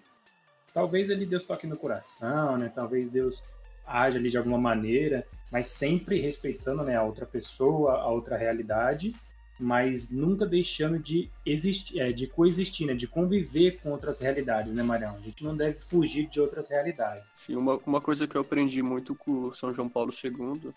talvez 0.74 1.10
ali 1.10 1.26
Deus 1.26 1.44
toque 1.44 1.66
no 1.66 1.76
coração, 1.76 2.56
né? 2.56 2.70
Talvez 2.74 3.10
Deus 3.10 3.42
haja 3.86 4.18
ali 4.18 4.30
de 4.30 4.36
alguma 4.36 4.58
maneira, 4.58 5.26
mas 5.50 5.68
sempre 5.68 6.20
respeitando 6.20 6.82
né, 6.82 6.96
a 6.96 7.02
outra 7.02 7.24
pessoa, 7.24 7.94
a 7.94 8.08
outra 8.08 8.36
realidade, 8.36 9.14
mas 9.58 10.10
nunca 10.10 10.46
deixando 10.46 10.98
de 10.98 11.30
existir, 11.44 12.00
é, 12.00 12.12
de 12.12 12.26
coexistir, 12.26 12.86
né, 12.86 12.94
de 12.94 13.06
conviver 13.06 13.78
com 13.82 13.90
outras 13.90 14.20
realidades, 14.20 14.72
né, 14.72 14.82
Marião? 14.82 15.16
A 15.16 15.20
gente 15.20 15.42
não 15.42 15.56
deve 15.56 15.78
fugir 15.78 16.28
de 16.28 16.40
outras 16.40 16.68
realidades. 16.68 17.28
Sim, 17.34 17.56
uma, 17.56 17.80
uma 17.86 18.00
coisa 18.00 18.26
que 18.26 18.36
eu 18.36 18.40
aprendi 18.40 18.82
muito 18.82 19.14
com 19.14 19.50
São 19.50 19.72
João 19.72 19.88
Paulo 19.88 20.12
II 20.12 20.72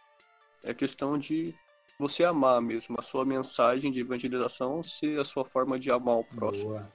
é 0.64 0.72
a 0.72 0.76
questão 0.76 1.18
de 1.18 1.54
você 1.98 2.24
amar 2.24 2.62
mesmo, 2.62 2.96
a 2.98 3.02
sua 3.02 3.24
mensagem 3.24 3.92
de 3.92 4.00
evangelização 4.00 4.82
ser 4.82 5.20
a 5.20 5.24
sua 5.24 5.46
forma 5.46 5.78
de 5.78 5.92
amar 5.92 6.18
o 6.18 6.24
próximo. 6.24 6.70
Boa. 6.70 6.92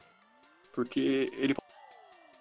Porque 0.72 1.30
ele 1.34 1.54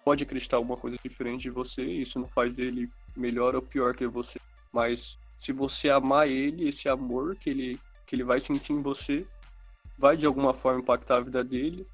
pode 0.03 0.23
acreditar 0.23 0.57
alguma 0.57 0.77
coisa 0.77 0.97
diferente 1.03 1.43
de 1.43 1.49
você, 1.49 1.83
isso 1.83 2.19
não 2.19 2.27
faz 2.27 2.55
dele 2.55 2.89
melhor 3.15 3.55
ou 3.55 3.61
pior 3.61 3.95
que 3.95 4.07
você. 4.07 4.39
Mas 4.71 5.19
se 5.37 5.51
você 5.51 5.89
amar 5.89 6.27
ele, 6.27 6.67
esse 6.67 6.89
amor 6.89 7.35
que 7.35 7.49
ele, 7.49 7.79
que 8.05 8.15
ele 8.15 8.23
vai 8.23 8.39
sentir 8.39 8.73
em 8.73 8.81
você, 8.81 9.25
vai 9.97 10.17
de 10.17 10.25
alguma 10.25 10.53
forma 10.53 10.81
impactar 10.81 11.17
a 11.17 11.21
vida 11.21 11.43
dele. 11.43 11.87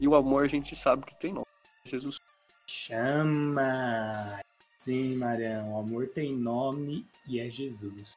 E 0.00 0.08
o 0.08 0.14
amor 0.14 0.44
a 0.44 0.48
gente 0.48 0.74
sabe 0.74 1.06
que 1.06 1.18
tem 1.18 1.32
nome. 1.32 1.46
Jesus. 1.84 2.16
Chama! 2.66 4.40
Sim, 4.78 5.16
Marião, 5.16 5.74
o 5.74 5.78
amor 5.78 6.08
tem 6.08 6.34
nome 6.34 7.06
e 7.26 7.38
é 7.38 7.48
Jesus. 7.48 8.14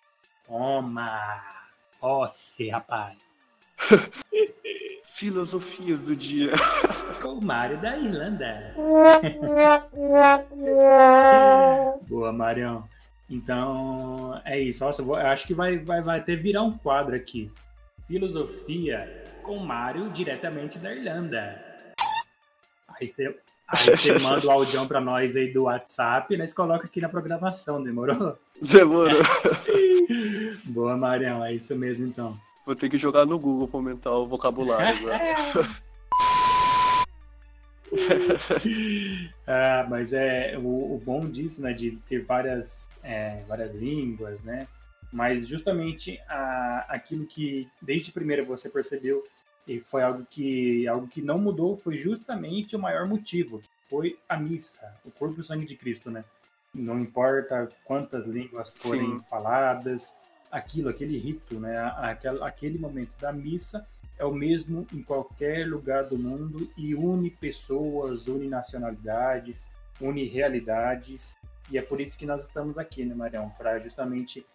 Toma! 0.48 1.44
Posse, 2.00 2.70
rapaz! 2.70 3.18
Filosofias 5.04 6.02
do 6.02 6.16
dia. 6.16 6.52
Com 7.22 7.36
o 7.36 7.42
Mário 7.42 7.78
da 7.78 7.98
Irlanda. 7.98 8.74
Boa, 12.08 12.34
Marião. 12.34 12.88
Então, 13.30 14.42
é 14.44 14.60
isso. 14.60 14.84
Nossa, 14.84 15.02
eu 15.02 15.16
acho 15.16 15.48
que 15.48 15.54
vai, 15.54 15.78
vai, 15.78 16.02
vai 16.02 16.20
até 16.20 16.36
virar 16.36 16.64
um 16.64 16.78
quadro 16.78 17.16
aqui. 17.16 17.50
Filosofia 18.08 19.24
com 19.42 19.58
Mário 19.58 20.10
diretamente 20.10 20.78
da 20.78 20.94
Irlanda. 20.94 21.64
Aí 22.88 23.08
você, 23.08 23.36
aí 23.68 23.98
você 23.98 24.18
manda 24.22 24.46
o 24.46 24.52
áudio 24.52 24.88
para 24.88 25.02
nós 25.02 25.36
aí 25.36 25.52
do 25.52 25.64
WhatsApp 25.64 26.34
e 26.34 26.38
nós 26.38 26.54
coloca 26.54 26.86
aqui 26.86 27.02
na 27.02 27.10
programação, 27.10 27.84
demorou? 27.84 28.38
Demorou. 28.62 29.22
Boa, 30.66 30.96
Marião, 30.96 31.44
é 31.44 31.54
isso 31.54 31.76
mesmo 31.76 32.06
então. 32.06 32.40
Vou 32.66 32.76
ter 32.76 32.90
que 32.90 32.98
jogar 32.98 33.26
no 33.26 33.40
Google 33.40 33.68
pra 33.68 33.80
aumentar 33.80 34.12
o 34.12 34.28
vocabulário 34.28 34.98
agora. 34.98 35.36
ah, 39.48 39.88
mas 39.90 40.14
é 40.14 40.58
o, 40.58 40.96
o, 40.96 41.02
bom 41.04 41.28
disso, 41.28 41.62
né, 41.62 41.74
de 41.74 41.92
ter 42.08 42.24
várias, 42.24 42.90
é, 43.04 43.42
várias 43.48 43.74
línguas, 43.74 44.42
né? 44.42 44.68
Mas 45.16 45.48
justamente 45.48 46.20
a, 46.28 46.88
aquilo 46.90 47.26
que 47.26 47.70
desde 47.82 48.12
primeira 48.12 48.44
você 48.44 48.68
percebeu 48.68 49.26
e 49.66 49.80
foi 49.80 50.04
algo 50.04 50.26
que 50.30 50.86
algo 50.90 51.08
que 51.08 51.22
não 51.22 51.40
mudou 51.40 51.78
foi 51.78 51.96
justamente 51.96 52.76
o 52.76 52.80
maior 52.80 53.08
motivo, 53.08 53.60
que 53.60 53.70
foi 53.90 54.20
a 54.28 54.36
missa, 54.36 54.94
o 55.06 55.12
corpo 55.12 55.38
e 55.38 55.40
o 55.40 55.44
sangue 55.44 55.66
de 55.66 55.78
Cristo, 55.78 56.12
né? 56.12 56.26
Não 56.74 57.00
importa 57.00 57.72
quantas 57.86 58.26
línguas 58.26 58.74
forem 58.76 59.18
Sim. 59.18 59.26
faladas, 59.30 60.14
aquilo, 60.52 60.90
aquele 60.90 61.18
rito, 61.18 61.62
né? 61.62 61.78
Aquele, 61.96 62.44
aquele 62.44 62.78
momento 62.78 63.18
da 63.18 63.32
missa 63.32 63.88
é 64.20 64.26
o 64.26 64.34
mesmo 64.34 64.86
em 64.94 65.02
qualquer 65.02 65.66
lugar 65.66 66.04
do 66.04 66.18
mundo 66.18 66.70
e 66.76 66.94
une 66.94 67.30
pessoas, 67.30 68.28
une 68.28 68.50
nacionalidades, 68.50 69.70
une 70.02 70.26
realidades. 70.26 71.38
E 71.72 71.78
é 71.78 71.82
por 71.82 72.02
isso 72.02 72.18
que 72.18 72.26
nós 72.26 72.44
estamos 72.44 72.78
aqui, 72.78 73.06
né, 73.06 73.16
Marião? 73.16 73.50
Para 73.58 73.80
justamente 73.80 74.46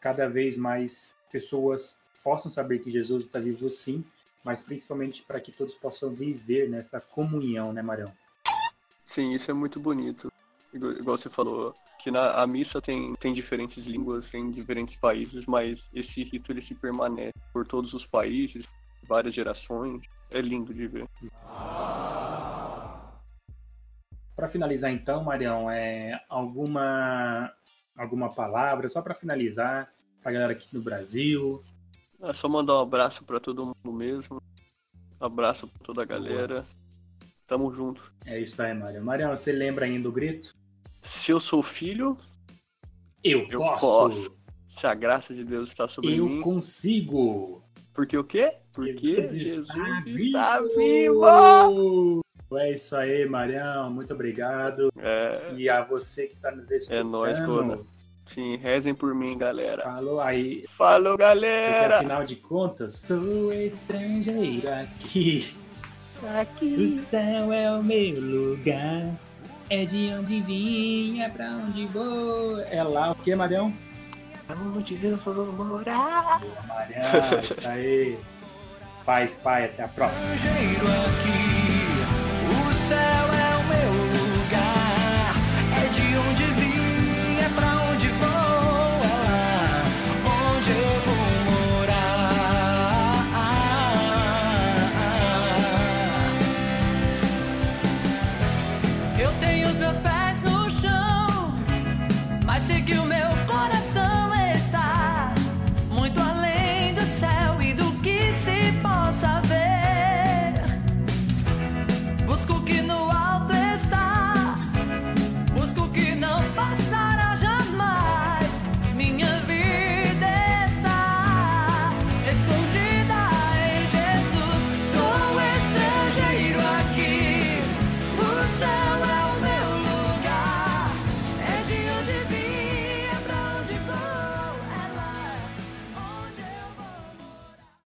cada 0.00 0.28
vez 0.28 0.56
mais 0.56 1.14
pessoas 1.30 1.98
possam 2.22 2.50
saber 2.50 2.80
que 2.80 2.90
Jesus 2.90 3.26
está 3.26 3.38
vivo 3.38 3.68
sim, 3.70 4.04
mas 4.42 4.62
principalmente 4.62 5.22
para 5.22 5.40
que 5.40 5.52
todos 5.52 5.74
possam 5.74 6.10
viver 6.10 6.68
nessa 6.68 7.00
comunhão, 7.00 7.72
né, 7.72 7.82
Marião? 7.82 8.12
Sim, 9.04 9.32
isso 9.32 9.50
é 9.50 9.54
muito 9.54 9.78
bonito. 9.78 10.32
Igual 10.72 11.16
você 11.16 11.30
falou, 11.30 11.74
que 11.98 12.10
na 12.10 12.32
a 12.42 12.46
missa 12.46 12.80
tem, 12.80 13.14
tem 13.14 13.32
diferentes 13.32 13.86
línguas 13.86 14.32
em 14.34 14.50
diferentes 14.50 14.96
países, 14.96 15.46
mas 15.46 15.90
esse 15.94 16.22
rito 16.22 16.52
ele 16.52 16.60
se 16.60 16.74
permanece 16.74 17.32
por 17.52 17.66
todos 17.66 17.94
os 17.94 18.06
países, 18.06 18.68
várias 19.02 19.34
gerações. 19.34 20.06
É 20.30 20.40
lindo 20.40 20.74
de 20.74 20.86
ver. 20.86 21.08
Para 24.34 24.48
finalizar 24.48 24.92
então, 24.92 25.24
Marião, 25.24 25.70
é 25.70 26.20
alguma 26.28 27.50
alguma 27.96 28.28
palavra 28.28 28.88
só 28.88 29.00
para 29.00 29.14
finalizar 29.14 29.92
para 30.20 30.30
a 30.30 30.34
galera 30.34 30.52
aqui 30.52 30.68
no 30.72 30.80
Brasil? 30.80 31.62
É 32.20 32.32
só 32.32 32.48
mandar 32.48 32.74
um 32.74 32.80
abraço 32.80 33.24
para 33.24 33.38
todo 33.38 33.66
mundo 33.66 33.92
mesmo. 33.92 34.40
Um 35.20 35.24
abraço 35.24 35.68
para 35.68 35.82
toda 35.82 36.02
a 36.02 36.04
galera. 36.04 36.64
Tamo 37.46 37.72
junto. 37.72 38.12
É 38.24 38.40
isso 38.40 38.60
aí, 38.60 38.74
Marião. 38.74 39.04
Marião, 39.04 39.36
você 39.36 39.52
lembra 39.52 39.86
ainda 39.86 40.08
o 40.08 40.12
grito? 40.12 40.54
Se 41.00 41.30
eu 41.30 41.38
sou 41.38 41.62
filho, 41.62 42.16
eu, 43.22 43.46
eu 43.48 43.60
posso. 43.60 43.80
posso. 43.80 44.38
Se 44.66 44.86
a 44.86 44.94
graça 44.94 45.32
de 45.32 45.44
Deus 45.44 45.68
está 45.68 45.86
sobre 45.86 46.18
eu 46.18 46.26
mim, 46.26 46.38
eu 46.38 46.42
consigo. 46.42 47.62
Porque 47.94 48.16
o 48.18 48.24
quê? 48.24 48.58
Porque 48.72 49.26
Jesus, 49.26 49.42
Jesus 49.42 50.06
está, 50.06 50.60
está 50.60 50.60
vivo. 50.76 52.25
É 52.54 52.72
isso 52.72 52.94
aí, 52.94 53.28
Marião. 53.28 53.90
Muito 53.90 54.14
obrigado. 54.14 54.92
É... 54.98 55.52
E 55.56 55.68
a 55.68 55.82
você 55.82 56.26
que 56.26 56.34
está 56.34 56.50
nos 56.50 56.70
escutando. 56.70 56.98
É 56.98 57.02
nóis, 57.02 57.40
Gona. 57.40 57.78
Sim, 58.24 58.56
rezem 58.56 58.94
por 58.94 59.14
mim, 59.14 59.38
galera. 59.38 59.82
Falou 59.82 60.20
aí. 60.20 60.64
Falou, 60.68 61.16
galera. 61.16 61.80
Porque, 61.80 61.94
afinal 61.94 62.24
de 62.24 62.36
contas, 62.36 62.94
sou 62.94 63.52
estrangeiro 63.52 64.68
aqui. 64.68 65.56
Aqui. 66.40 67.00
O 67.04 67.10
céu 67.10 67.52
é 67.52 67.70
o 67.70 67.82
meu 67.82 68.20
lugar. 68.20 69.14
É 69.68 69.84
de 69.84 70.12
onde 70.12 70.40
vim, 70.42 71.20
é 71.20 71.28
pra 71.28 71.50
onde 71.50 71.86
vou. 71.86 72.60
É 72.60 72.82
lá 72.82 73.12
o 73.12 73.14
que, 73.16 73.34
Marião? 73.34 73.72
Onde 74.74 74.98
eu 75.04 75.16
vou 75.16 75.52
morar. 75.52 76.40
Boa, 76.40 76.62
Marião, 76.68 77.40
isso 77.40 77.68
aí. 77.68 78.18
Paz, 79.04 79.36
pai, 79.36 79.66
até 79.66 79.84
a 79.84 79.88
próxima. 79.88 80.34
Estrangeiro 80.34 80.86
aqui, 80.86 81.55
o 82.86 82.88
céu 82.88 83.15